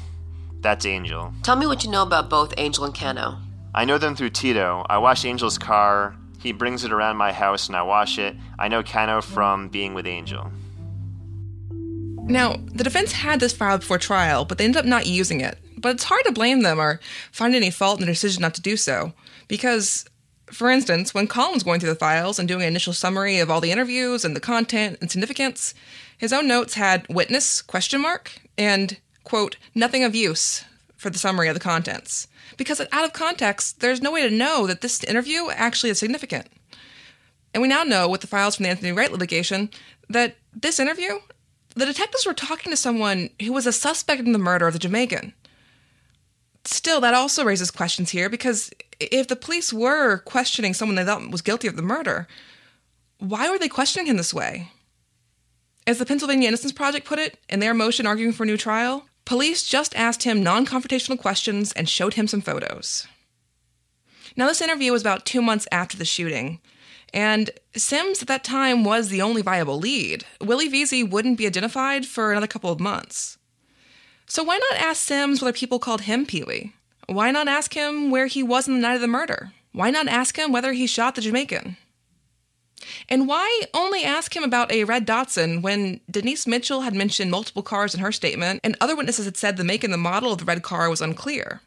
[0.61, 1.33] that's Angel.
[1.43, 3.37] Tell me what you know about both Angel and Cano.
[3.73, 4.85] I know them through Tito.
[4.89, 6.15] I wash Angel's car.
[6.39, 8.35] He brings it around my house and I wash it.
[8.59, 10.51] I know Cano from being with Angel.
[12.27, 15.59] Now, the defense had this file before trial, but they ended up not using it.
[15.77, 16.99] But it's hard to blame them or
[17.31, 19.13] find any fault in the decision not to do so.
[19.47, 20.05] Because,
[20.45, 23.51] for instance, when Colin was going through the files and doing an initial summary of
[23.51, 25.73] all the interviews and the content and significance,
[26.17, 30.63] his own notes had witness question mark and quote nothing of use
[30.95, 32.27] for the summary of the contents.
[32.57, 36.47] Because out of context, there's no way to know that this interview actually is significant.
[37.53, 39.69] And we now know with the files from the Anthony Wright litigation
[40.09, 41.19] that this interview,
[41.75, 44.79] the detectives were talking to someone who was a suspect in the murder of the
[44.79, 45.33] Jamaican.
[46.65, 51.29] Still, that also raises questions here because if the police were questioning someone they thought
[51.31, 52.27] was guilty of the murder,
[53.19, 54.71] why were they questioning him this way?
[55.87, 59.05] As the Pennsylvania Innocence Project put it in their motion arguing for a new trial,
[59.25, 63.07] police just asked him non confrontational questions and showed him some photos.
[64.35, 66.59] Now, this interview was about two months after the shooting,
[67.13, 70.25] and Sims at that time was the only viable lead.
[70.41, 73.34] Willie Veasy wouldn't be identified for another couple of months.
[74.27, 76.73] So why not ask Sims whether people called him Pee Wee?
[77.07, 79.51] Why not ask him where he was on the night of the murder?
[79.71, 81.77] Why not ask him whether he shot the Jamaican?
[83.07, 87.63] And why only ask him about a red Datsun when Denise Mitchell had mentioned multiple
[87.63, 90.39] cars in her statement and other witnesses had said the make and the model of
[90.39, 91.61] the red car was unclear?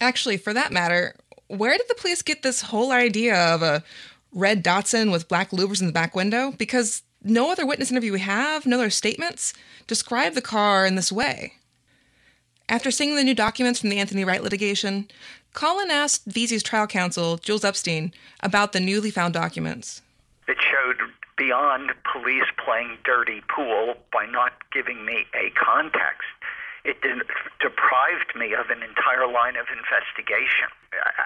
[0.00, 1.14] Actually, for that matter,
[1.48, 3.82] where did the police get this whole idea of a
[4.32, 6.52] red Datsun with black louvers in the back window?
[6.56, 9.52] Because no other witness interview we have, no other statements,
[9.86, 11.54] describe the car in this way.
[12.68, 15.08] After seeing the new documents from the Anthony Wright litigation,
[15.54, 20.02] Colin asked Veasy's trial counsel, Jules Epstein, about the newly found documents.
[20.46, 20.98] It showed
[21.36, 26.28] beyond police playing dirty pool by not giving me a context.
[26.84, 26.96] it
[27.60, 30.68] deprived me of an entire line of investigation.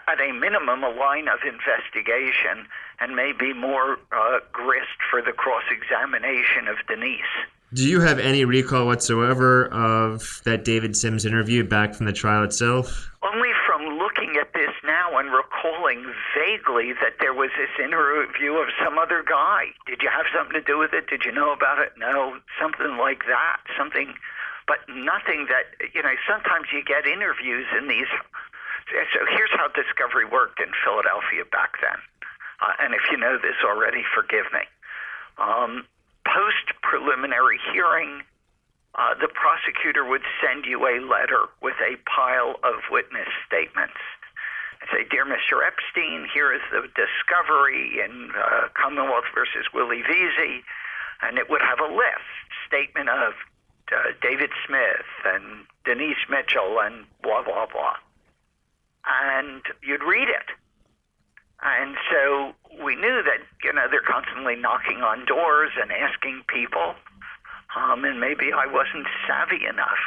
[0.09, 2.66] At a minimum, a line of investigation
[3.00, 7.37] and maybe more uh, grist for the cross examination of Denise.
[7.74, 12.44] Do you have any recall whatsoever of that David Sims interview back from the trial
[12.44, 13.08] itself?
[13.24, 16.04] Only from looking at this now and recalling
[16.37, 19.72] vaguely that there was this interview of some other guy.
[19.87, 21.08] Did you have something to do with it?
[21.08, 21.96] Did you know about it?
[21.96, 23.64] No, something like that.
[23.72, 24.12] Something,
[24.68, 28.12] but nothing that, you know, sometimes you get interviews in these.
[29.16, 31.96] So here's how discovery worked in Philadelphia back then.
[32.61, 34.68] Uh, and if you know this already, forgive me.
[35.38, 35.88] Um,
[36.24, 38.22] post preliminary hearing,
[38.94, 43.98] uh, the prosecutor would send you a letter with a pile of witness statements
[44.80, 45.64] and say, Dear Mr.
[45.66, 50.62] Epstein, here is the discovery in uh, Commonwealth versus Willie Veasy.
[51.22, 52.28] And it would have a list
[52.66, 53.32] statement of
[53.92, 57.96] uh, David Smith and Denise Mitchell and blah, blah, blah.
[59.06, 60.50] And you'd read it.
[61.62, 66.94] And so we knew that, you know, they're constantly knocking on doors and asking people.
[67.77, 69.98] Um, and maybe I wasn't savvy enough.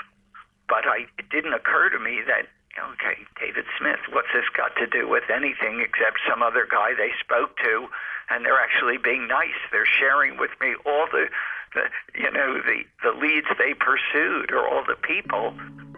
[0.68, 4.88] But I, it didn't occur to me that, okay, David Smith, what's this got to
[4.88, 7.88] do with anything except some other guy they spoke to?
[8.30, 9.56] And they're actually being nice.
[9.72, 11.28] They're sharing with me all the,
[11.74, 11.84] the
[12.20, 15.54] you know, the, the leads they pursued or all the people,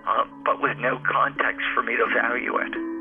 [0.05, 2.96] uh, but with no context for me to value it.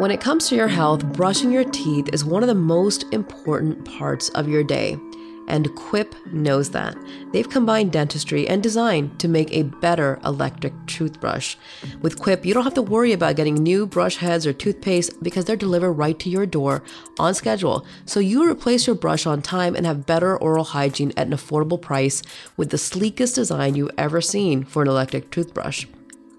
[0.00, 3.84] When it comes to your health, brushing your teeth is one of the most important
[3.84, 4.98] parts of your day.
[5.46, 6.96] And Quip knows that.
[7.34, 11.56] They've combined dentistry and design to make a better electric toothbrush.
[12.00, 15.44] With Quip, you don't have to worry about getting new brush heads or toothpaste because
[15.44, 16.82] they're delivered right to your door
[17.18, 17.84] on schedule.
[18.06, 21.78] So you replace your brush on time and have better oral hygiene at an affordable
[21.78, 22.22] price
[22.56, 25.84] with the sleekest design you've ever seen for an electric toothbrush.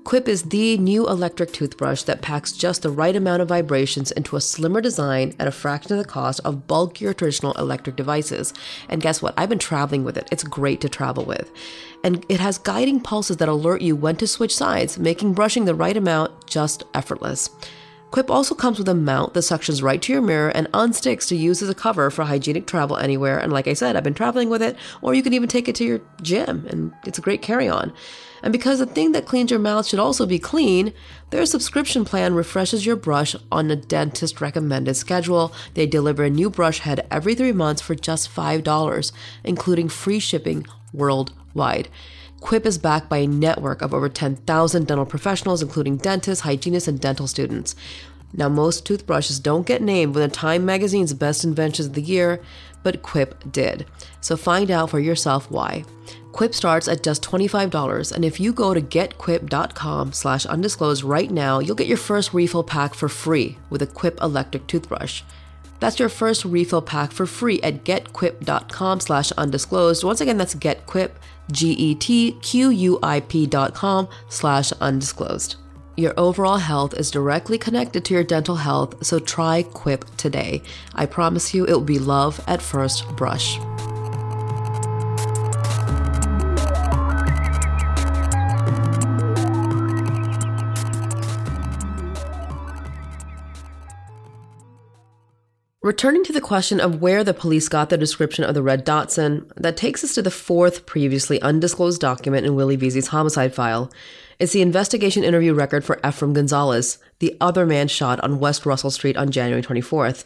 [0.03, 4.35] Quip is the new electric toothbrush that packs just the right amount of vibrations into
[4.35, 8.51] a slimmer design at a fraction of the cost of bulkier traditional electric devices.
[8.89, 9.35] And guess what?
[9.37, 10.27] I've been traveling with it.
[10.31, 11.51] It's great to travel with.
[12.03, 15.75] And it has guiding pulses that alert you when to switch sides, making brushing the
[15.75, 17.51] right amount just effortless.
[18.09, 21.35] Quip also comes with a mount that suctions right to your mirror and unsticks to
[21.35, 23.37] use as a cover for hygienic travel anywhere.
[23.37, 25.75] And like I said, I've been traveling with it, or you can even take it
[25.75, 27.93] to your gym, and it's a great carry on.
[28.43, 30.93] And because the thing that cleans your mouth should also be clean,
[31.29, 35.53] their subscription plan refreshes your brush on a dentist recommended schedule.
[35.73, 39.11] They deliver a new brush head every three months for just $5,
[39.43, 41.87] including free shipping worldwide.
[42.41, 46.99] Quip is backed by a network of over 10,000 dental professionals, including dentists, hygienists, and
[46.99, 47.75] dental students.
[48.33, 52.41] Now, most toothbrushes don't get named within Time Magazine's Best Inventions of the Year,
[52.81, 53.85] but Quip did.
[54.21, 55.83] So find out for yourself why.
[56.31, 61.59] Quip starts at just $25, and if you go to getquip.com slash undisclosed right now,
[61.59, 65.23] you'll get your first refill pack for free with a Quip electric toothbrush.
[65.81, 70.03] That's your first refill pack for free at getquip.com slash undisclosed.
[70.03, 71.11] Once again, that's getquip,
[71.51, 75.55] G-E-T-Q-U-I-P dot com slash undisclosed.
[75.97, 80.61] Your overall health is directly connected to your dental health, so try Quip today.
[80.95, 83.59] I promise you it will be love at first brush.
[95.91, 99.51] Returning to the question of where the police got the description of the red Datsun,
[99.57, 103.91] that takes us to the fourth previously undisclosed document in Willie Veasy's homicide file.
[104.39, 108.89] It's the investigation interview record for Ephraim Gonzalez, the other man shot on West Russell
[108.89, 110.23] Street on January 24th.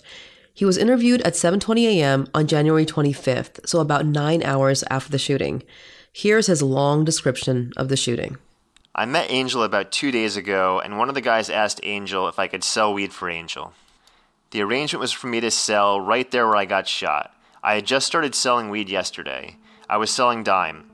[0.53, 2.27] He was interviewed at 7:20 a.m.
[2.35, 5.63] on January 25th, so about 9 hours after the shooting.
[6.13, 8.37] Here's his long description of the shooting.
[8.93, 12.37] I met Angel about 2 days ago and one of the guys asked Angel if
[12.37, 13.73] I could sell weed for Angel.
[14.51, 17.33] The arrangement was for me to sell right there where I got shot.
[17.63, 19.57] I had just started selling weed yesterday.
[19.89, 20.91] I was selling dime.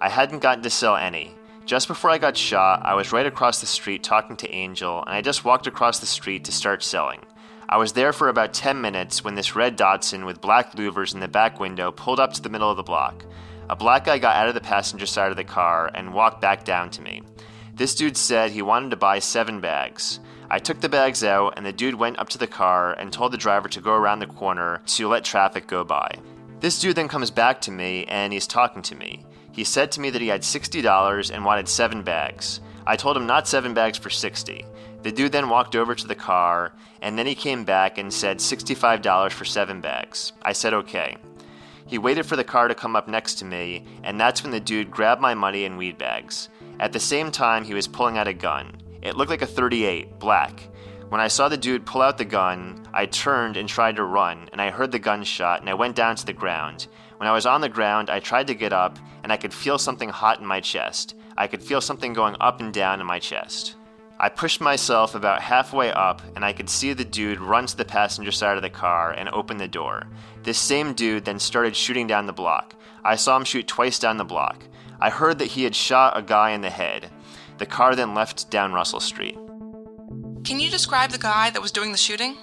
[0.00, 1.34] I hadn't gotten to sell any.
[1.66, 5.14] Just before I got shot, I was right across the street talking to Angel, and
[5.14, 7.20] I just walked across the street to start selling.
[7.68, 11.20] I was there for about 10 minutes when this red Datsun with black louvers in
[11.20, 13.24] the back window pulled up to the middle of the block.
[13.70, 16.64] A black guy got out of the passenger side of the car and walked back
[16.64, 17.22] down to me.
[17.72, 20.20] This dude said he wanted to buy seven bags.
[20.50, 23.32] I took the bags out, and the dude went up to the car and told
[23.32, 26.18] the driver to go around the corner to let traffic go by.
[26.60, 29.26] This dude then comes back to me and he's talking to me.
[29.52, 32.60] He said to me that he had $60 and wanted seven bags.
[32.86, 34.64] I told him not seven bags for 60.
[35.02, 36.72] The dude then walked over to the car
[37.02, 40.32] and then he came back and said $65 for seven bags.
[40.40, 41.18] I said okay.
[41.86, 44.58] He waited for the car to come up next to me, and that's when the
[44.58, 46.48] dude grabbed my money and weed bags.
[46.80, 48.72] At the same time, he was pulling out a gun.
[49.04, 50.68] It looked like a 38, black.
[51.10, 54.48] When I saw the dude pull out the gun, I turned and tried to run,
[54.50, 56.88] and I heard the gunshot, and I went down to the ground.
[57.18, 59.78] When I was on the ground, I tried to get up, and I could feel
[59.78, 61.14] something hot in my chest.
[61.36, 63.76] I could feel something going up and down in my chest.
[64.18, 67.84] I pushed myself about halfway up, and I could see the dude run to the
[67.84, 70.06] passenger side of the car and open the door.
[70.44, 72.74] This same dude then started shooting down the block.
[73.04, 74.64] I saw him shoot twice down the block.
[75.00, 77.10] I heard that he had shot a guy in the head.
[77.58, 79.36] The car then left down Russell Street.
[80.44, 82.36] Can you describe the guy that was doing the shooting?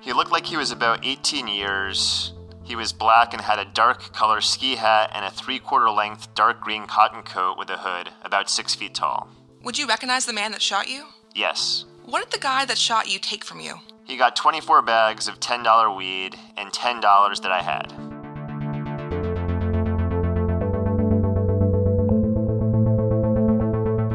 [0.00, 2.32] He looked like he was about 18 years.
[2.62, 6.34] He was black and had a dark color ski hat and a three quarter length
[6.34, 9.28] dark green cotton coat with a hood, about six feet tall.
[9.62, 11.06] Would you recognize the man that shot you?
[11.34, 11.84] Yes.
[12.04, 13.76] What did the guy that shot you take from you?
[14.04, 18.13] He got 24 bags of $10 weed and $10 that I had.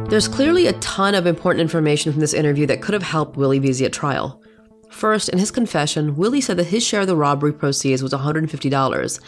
[0.10, 3.60] There's clearly a ton of important information from this interview that could have helped Willie
[3.60, 4.41] Veasy at trial.
[4.89, 9.20] First, in his confession, Willie said that his share of the robbery proceeds was $150,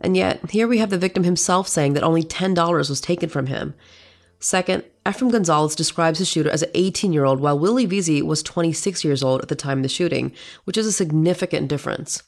[0.00, 3.48] and yet here we have the victim himself saying that only $10 was taken from
[3.48, 3.74] him.
[4.38, 8.42] Second, Efraim Gonzalez describes his shooter as an 18 year old, while Willie Veasy was
[8.42, 10.32] 26 years old at the time of the shooting,
[10.64, 12.22] which is a significant difference.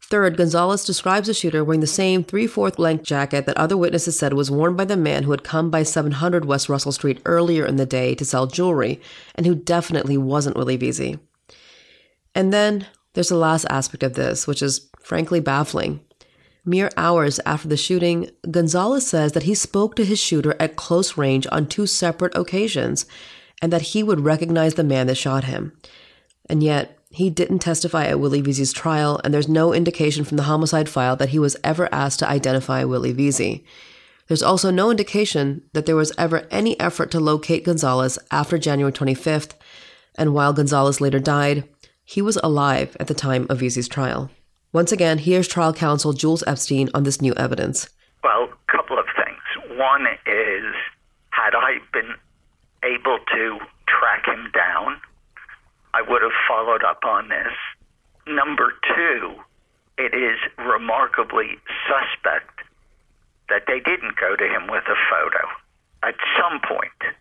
[0.00, 4.32] Third, Gonzalez describes the shooter wearing the same three-fourth length jacket that other witnesses said
[4.32, 7.76] was worn by the man who had come by 700 West Russell Street earlier in
[7.76, 9.00] the day to sell jewelry,
[9.34, 11.20] and who definitely wasn't Willie Veasy.
[12.34, 16.00] And then there's the last aspect of this, which is frankly baffling.
[16.64, 21.16] Mere hours after the shooting, Gonzalez says that he spoke to his shooter at close
[21.16, 23.06] range on two separate occasions
[23.62, 25.72] and that he would recognize the man that shot him.
[26.48, 30.44] And yet, he didn't testify at Willie Veasy's trial, and there's no indication from the
[30.44, 33.64] homicide file that he was ever asked to identify Willie Veasy.
[34.28, 38.92] There's also no indication that there was ever any effort to locate Gonzalez after January
[38.92, 39.54] 25th,
[40.14, 41.68] and while Gonzalez later died,
[42.04, 44.30] he was alive at the time of Veasy's trial.
[44.72, 47.88] Once again, here's trial counsel Jules Epstein on this new evidence.
[48.22, 49.76] Well, a couple of things.
[49.76, 50.72] One is,
[51.30, 52.14] had I been
[52.84, 53.58] able to
[53.88, 55.00] track him down,
[55.98, 57.54] I would have followed up on this.
[58.28, 59.34] Number two,
[59.96, 61.58] it is remarkably
[61.90, 62.60] suspect
[63.48, 65.42] that they didn't go to him with a photo
[66.04, 67.16] at some point.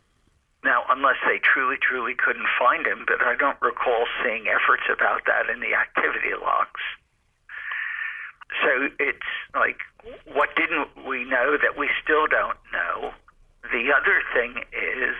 [0.63, 5.25] Now, unless they truly, truly couldn't find him, but I don't recall seeing efforts about
[5.25, 6.81] that in the activity logs.
[8.61, 9.79] So it's like,
[10.33, 13.11] what didn't we know that we still don't know?
[13.71, 15.17] The other thing is,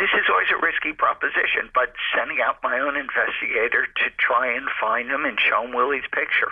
[0.00, 4.66] this is always a risky proposition, but sending out my own investigator to try and
[4.80, 6.50] find him and show him Willie's picture.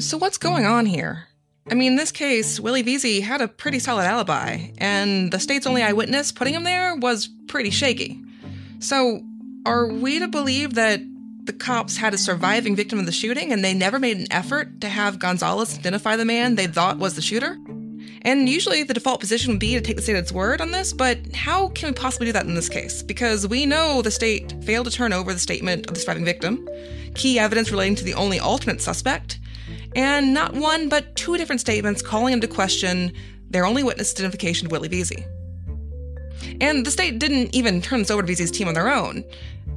[0.00, 1.28] So, what's going on here?
[1.70, 5.66] I mean, in this case, Willie Veasy had a pretty solid alibi, and the state's
[5.66, 8.20] only eyewitness putting him there was pretty shaky.
[8.80, 9.22] So,
[9.64, 11.00] are we to believe that
[11.44, 14.80] the cops had a surviving victim of the shooting and they never made an effort
[14.80, 17.56] to have Gonzalez identify the man they thought was the shooter?
[18.24, 20.70] And usually the default position would be to take the state at its word on
[20.70, 23.02] this, but how can we possibly do that in this case?
[23.02, 26.66] Because we know the state failed to turn over the statement of the surviving victim,
[27.14, 29.40] key evidence relating to the only alternate suspect,
[29.94, 33.12] and not one but two different statements calling into question
[33.50, 35.26] their only witness identification of Willie Veasy.
[36.60, 39.22] And the state didn't even turn this over to Veasy's team on their own.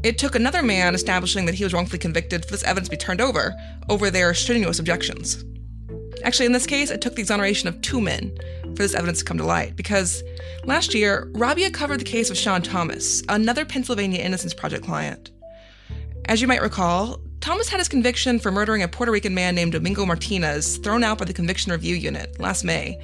[0.04, 2.98] It took another man establishing that he was wrongfully convicted for this evidence to be
[2.98, 3.54] turned over,
[3.90, 5.44] over their strenuous objections.
[6.28, 8.38] Actually, in this case, it took the exoneration of two men
[8.76, 10.22] for this evidence to come to light, because
[10.66, 15.32] last year, Rabia covered the case of Sean Thomas, another Pennsylvania Innocence Project client.
[16.26, 19.72] As you might recall, Thomas had his conviction for murdering a Puerto Rican man named
[19.72, 23.02] Domingo Martinez thrown out by the Conviction Review Unit last May,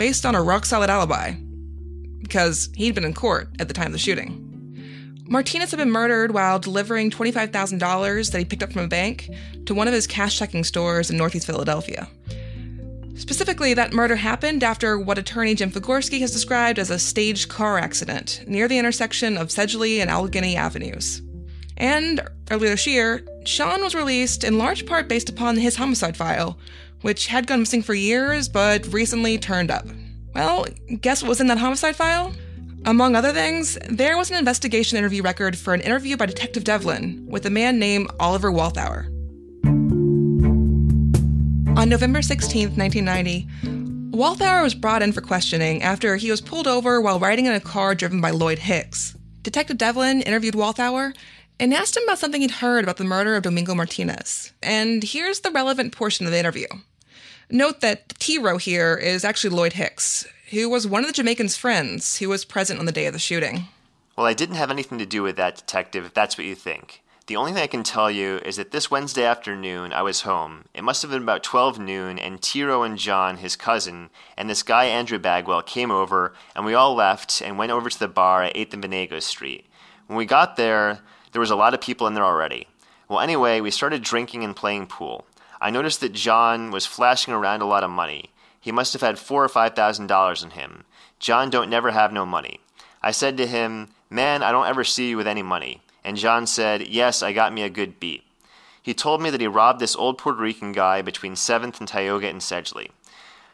[0.00, 1.34] based on a rock solid alibi,
[2.18, 4.42] because he'd been in court at the time of the shooting.
[5.28, 9.30] Martinez had been murdered while delivering $25,000 that he picked up from a bank
[9.66, 12.08] to one of his cash checking stores in Northeast Philadelphia.
[13.16, 17.78] Specifically, that murder happened after what attorney Jim Figorski has described as a staged car
[17.78, 21.22] accident near the intersection of Sedgley and Allegheny Avenues.
[21.78, 26.58] And earlier this year, Sean was released in large part based upon his homicide file,
[27.00, 29.86] which had gone missing for years but recently turned up.
[30.34, 30.66] Well,
[31.00, 32.34] guess what was in that homicide file?
[32.84, 37.26] Among other things, there was an investigation interview record for an interview by Detective Devlin
[37.28, 39.15] with a man named Oliver Walthour.
[41.76, 47.02] On November 16, 1990, Walthour was brought in for questioning after he was pulled over
[47.02, 49.14] while riding in a car driven by Lloyd Hicks.
[49.42, 51.14] Detective Devlin interviewed Walthour,
[51.60, 54.52] and asked him about something he'd heard about the murder of Domingo Martinez.
[54.62, 56.66] And here's the relevant portion of the interview.
[57.50, 61.56] Note that T row here is actually Lloyd Hicks, who was one of the Jamaican's
[61.56, 63.66] friends who was present on the day of the shooting.
[64.16, 67.02] Well, I didn't have anything to do with that, detective, if that's what you think.
[67.26, 70.66] The only thing I can tell you is that this Wednesday afternoon I was home.
[70.72, 74.62] It must have been about 12 noon, and Tiro and John, his cousin, and this
[74.62, 78.44] guy Andrew Bagwell came over, and we all left and went over to the bar
[78.44, 79.66] at 8th and Venango Street.
[80.06, 81.00] When we got there,
[81.32, 82.68] there was a lot of people in there already.
[83.08, 85.26] Well, anyway, we started drinking and playing pool.
[85.60, 88.30] I noticed that John was flashing around a lot of money.
[88.60, 90.84] He must have had four or five thousand dollars in him.
[91.18, 92.60] John don't never have no money.
[93.02, 95.82] I said to him, Man, I don't ever see you with any money.
[96.06, 98.22] And John said, Yes, I got me a good beat.
[98.80, 102.28] He told me that he robbed this old Puerto Rican guy between 7th and Tioga
[102.28, 102.90] and Sedgley.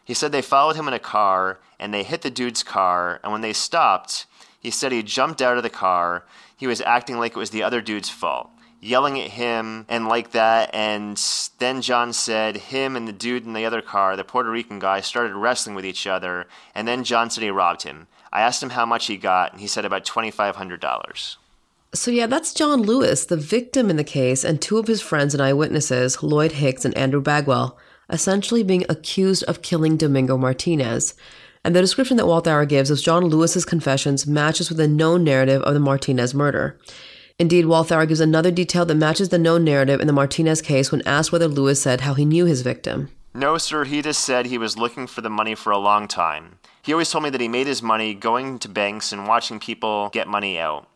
[0.04, 3.32] He said they followed him in a car and they hit the dude's car, and
[3.32, 4.26] when they stopped,
[4.60, 6.24] he said he jumped out of the car.
[6.54, 8.50] He was acting like it was the other dude's fault,
[8.82, 10.68] yelling at him and like that.
[10.74, 11.16] And
[11.58, 15.00] then John said him and the dude in the other car, the Puerto Rican guy,
[15.00, 16.46] started wrestling with each other.
[16.74, 18.08] And then John said he robbed him.
[18.30, 21.36] I asked him how much he got, and he said about $2,500.
[21.94, 25.34] So, yeah, that's John Lewis, the victim in the case, and two of his friends
[25.34, 27.78] and eyewitnesses, Lloyd Hicks and Andrew Bagwell,
[28.08, 31.14] essentially being accused of killing Domingo Martinez.
[31.64, 35.60] And the description that Walthour gives of John Lewis's confessions matches with the known narrative
[35.62, 36.78] of the Martinez murder.
[37.38, 41.06] Indeed, Walthour gives another detail that matches the known narrative in the Martinez case when
[41.06, 43.10] asked whether Lewis said how he knew his victim.
[43.34, 46.58] No, sir, he just said he was looking for the money for a long time.
[46.82, 50.10] He always told me that he made his money going to banks and watching people
[50.10, 50.88] get money out.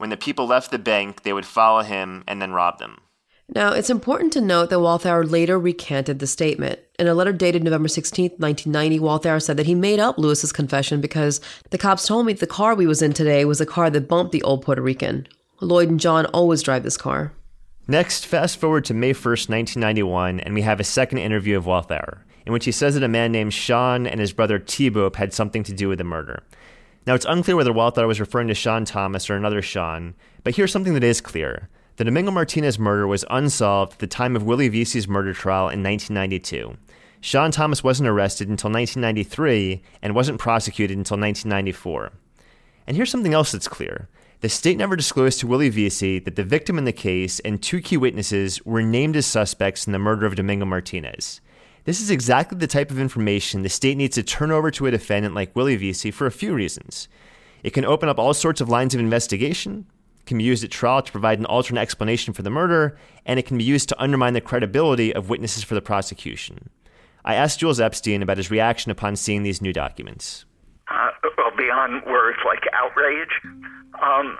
[0.00, 3.02] When the people left the bank, they would follow him and then rob them.
[3.54, 6.80] Now, it's important to note that Walthour later recanted the statement.
[6.98, 11.02] In a letter dated November 16, 1990, Walthour said that he made up Lewis's confession
[11.02, 11.38] because
[11.68, 14.32] the cops told me the car we was in today was a car that bumped
[14.32, 15.28] the old Puerto Rican.
[15.60, 17.34] Lloyd and John always drive this car.
[17.86, 22.20] Next, fast forward to May 1st, 1991, and we have a second interview of Walthour,
[22.46, 25.62] in which he says that a man named Sean and his brother T-Bope had something
[25.64, 26.42] to do with the murder.
[27.10, 30.54] Now, it's unclear whether Walthour I was referring to Sean Thomas or another Sean, but
[30.54, 31.68] here's something that is clear.
[31.96, 35.82] The Domingo Martinez murder was unsolved at the time of Willie Veasy's murder trial in
[35.82, 36.76] 1992.
[37.20, 42.12] Sean Thomas wasn't arrested until 1993 and wasn't prosecuted until 1994.
[42.86, 44.08] And here's something else that's clear.
[44.40, 47.80] The state never disclosed to Willie Veasy that the victim in the case and two
[47.80, 51.40] key witnesses were named as suspects in the murder of Domingo Martinez.
[51.90, 54.92] This is exactly the type of information the state needs to turn over to a
[54.92, 57.08] defendant like Willie Veasy for a few reasons.
[57.64, 59.86] It can open up all sorts of lines of investigation,
[60.24, 63.46] can be used at trial to provide an alternate explanation for the murder, and it
[63.46, 66.70] can be used to undermine the credibility of witnesses for the prosecution.
[67.24, 70.44] I asked Jules Epstein about his reaction upon seeing these new documents.
[70.88, 73.32] Uh, well, beyond words like outrage,
[74.00, 74.38] um,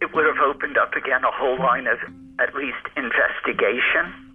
[0.00, 1.98] it would have opened up again a whole line of
[2.38, 4.31] at least investigation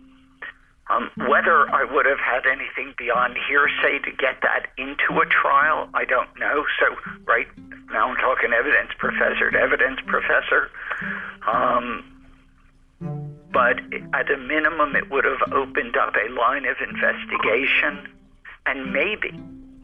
[0.90, 5.90] um, whether I would have had anything beyond hearsay to get that into a trial,
[5.94, 6.66] I don't know.
[6.80, 7.48] So, right
[7.92, 10.70] now I'm talking evidence professor to evidence professor.
[11.46, 12.04] Um,
[13.52, 13.80] but
[14.14, 18.08] at a minimum, it would have opened up a line of investigation
[18.66, 19.32] and maybe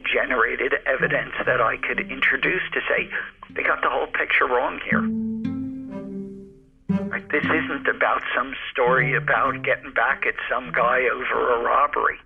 [0.05, 3.09] generated evidence that I could introduce to say,
[3.51, 5.52] they got the whole picture wrong here.
[6.93, 7.27] Right?
[7.29, 12.17] This isn't about some story about getting back at some guy over a robbery.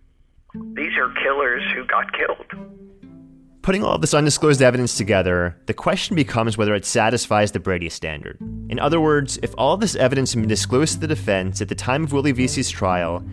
[0.73, 2.67] These are killers who got killed.
[3.61, 8.37] Putting all this undisclosed evidence together, the question becomes whether it satisfies the Brady standard.
[8.69, 11.75] In other words, if all this evidence had been disclosed to the defense at the
[11.75, 13.25] time of Willie Veasy's trial,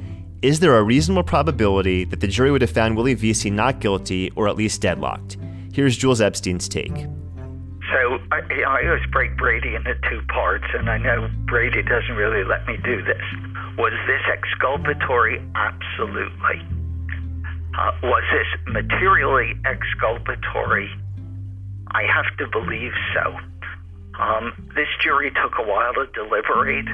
[0.42, 4.30] is there a reasonable probability that the jury would have found Willie Veasy not guilty
[4.36, 5.36] or at least deadlocked?
[5.72, 7.06] Here's Jules Epstein's take.
[8.34, 12.66] I, I always break Brady into two parts, and I know Brady doesn't really let
[12.66, 13.22] me do this.
[13.78, 15.40] Was this exculpatory?
[15.54, 16.66] Absolutely.
[17.78, 20.90] Uh, was this materially exculpatory?
[21.92, 23.38] I have to believe so.
[24.20, 26.86] Um, this jury took a while to deliberate.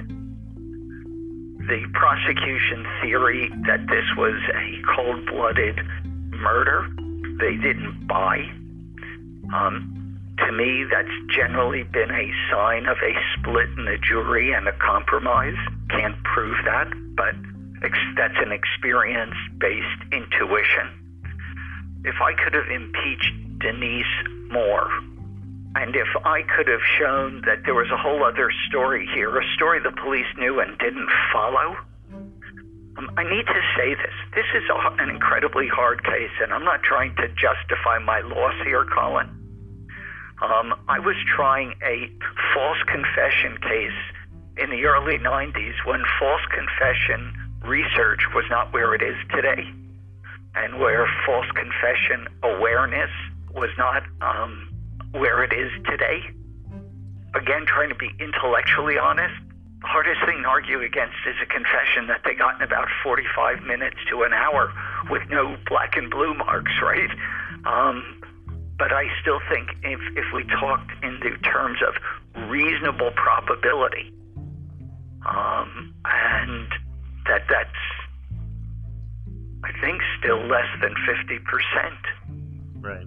[1.68, 6.86] The prosecution theory that this was a cold blooded murder,
[7.38, 8.40] they didn't buy.
[9.54, 9.99] Um,
[10.46, 14.72] to me, that's generally been a sign of a split in the jury and a
[14.72, 15.56] compromise.
[15.90, 17.34] Can't prove that, but
[18.16, 20.90] that's an experience based intuition.
[22.04, 24.16] If I could have impeached Denise
[24.50, 24.90] more,
[25.76, 29.44] and if I could have shown that there was a whole other story here, a
[29.54, 31.76] story the police knew and didn't follow,
[32.98, 34.14] um, I need to say this.
[34.34, 38.54] This is a, an incredibly hard case, and I'm not trying to justify my loss
[38.64, 39.39] here, Colin.
[40.40, 42.10] Um, I was trying a
[42.54, 44.00] false confession case
[44.56, 49.70] in the early 90s when false confession research was not where it is today
[50.54, 53.10] and where false confession awareness
[53.54, 54.68] was not um,
[55.12, 56.20] where it is today.
[57.34, 59.34] Again, trying to be intellectually honest,
[59.80, 63.62] the hardest thing to argue against is a confession that they got in about 45
[63.62, 64.72] minutes to an hour
[65.10, 67.10] with no black and blue marks, right?
[67.64, 68.19] Um,
[68.80, 74.10] but I still think if, if we talked in the terms of reasonable probability,
[75.28, 76.66] um, and
[77.26, 77.68] that that's,
[79.62, 81.42] I think, still less than 50%.
[82.80, 83.06] Right.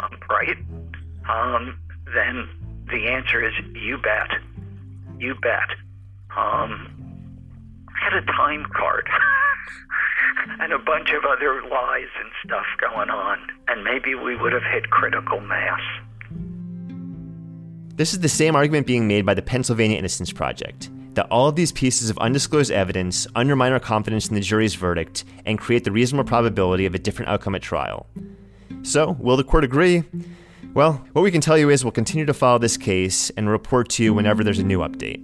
[0.00, 0.58] Um, right?
[1.30, 1.78] Um,
[2.12, 2.48] then
[2.90, 4.28] the answer is you bet.
[5.18, 5.70] You bet.
[6.36, 6.90] Um,
[7.88, 9.08] I had a time card
[10.60, 13.38] and a bunch of other lies and stuff going on,
[13.68, 15.80] and maybe we would have hit critical mass.
[17.94, 21.56] This is the same argument being made by the Pennsylvania Innocence Project that all of
[21.56, 25.92] these pieces of undisclosed evidence undermine our confidence in the jury's verdict and create the
[25.92, 28.06] reasonable probability of a different outcome at trial.
[28.82, 30.04] So, will the court agree?
[30.74, 33.90] Well, what we can tell you is we'll continue to follow this case and report
[33.90, 35.22] to you whenever there's a new update.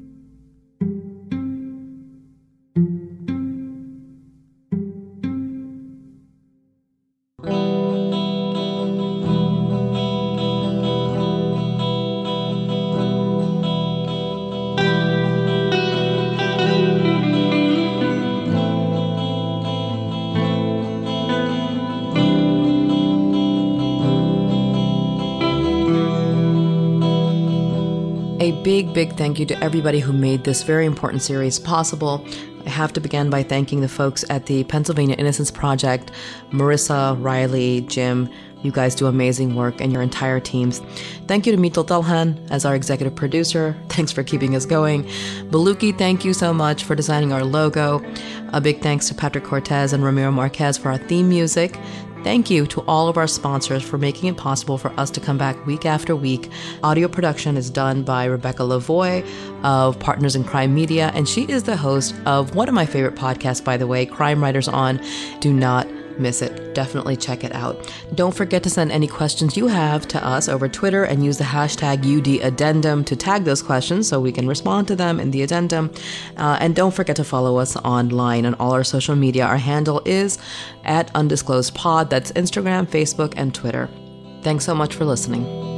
[28.62, 32.24] Big, big thank you to everybody who made this very important series possible.
[32.66, 36.10] I have to begin by thanking the folks at the Pennsylvania Innocence Project
[36.50, 38.28] Marissa, Riley, Jim.
[38.62, 40.80] You guys do amazing work and your entire teams.
[41.26, 43.76] Thank you to Mito Talhan as our executive producer.
[43.88, 45.04] Thanks for keeping us going.
[45.50, 48.04] Baluki, thank you so much for designing our logo.
[48.52, 51.78] A big thanks to Patrick Cortez and Ramiro Marquez for our theme music.
[52.24, 55.38] Thank you to all of our sponsors for making it possible for us to come
[55.38, 56.50] back week after week.
[56.82, 59.24] Audio production is done by Rebecca Lavoie
[59.64, 63.14] of Partners in Crime Media, and she is the host of one of my favorite
[63.14, 65.00] podcasts, by the way, Crime Writers On.
[65.40, 65.86] Do not
[66.18, 66.74] miss it.
[66.74, 67.92] Definitely check it out.
[68.14, 71.44] Don't forget to send any questions you have to us over Twitter and use the
[71.44, 75.92] hashtag UDAddendum to tag those questions so we can respond to them in the addendum.
[76.36, 79.44] Uh, and don't forget to follow us online on all our social media.
[79.44, 80.38] Our handle is
[80.84, 82.10] at undisclosed pod.
[82.10, 83.88] That's Instagram, Facebook, and Twitter.
[84.42, 85.77] Thanks so much for listening.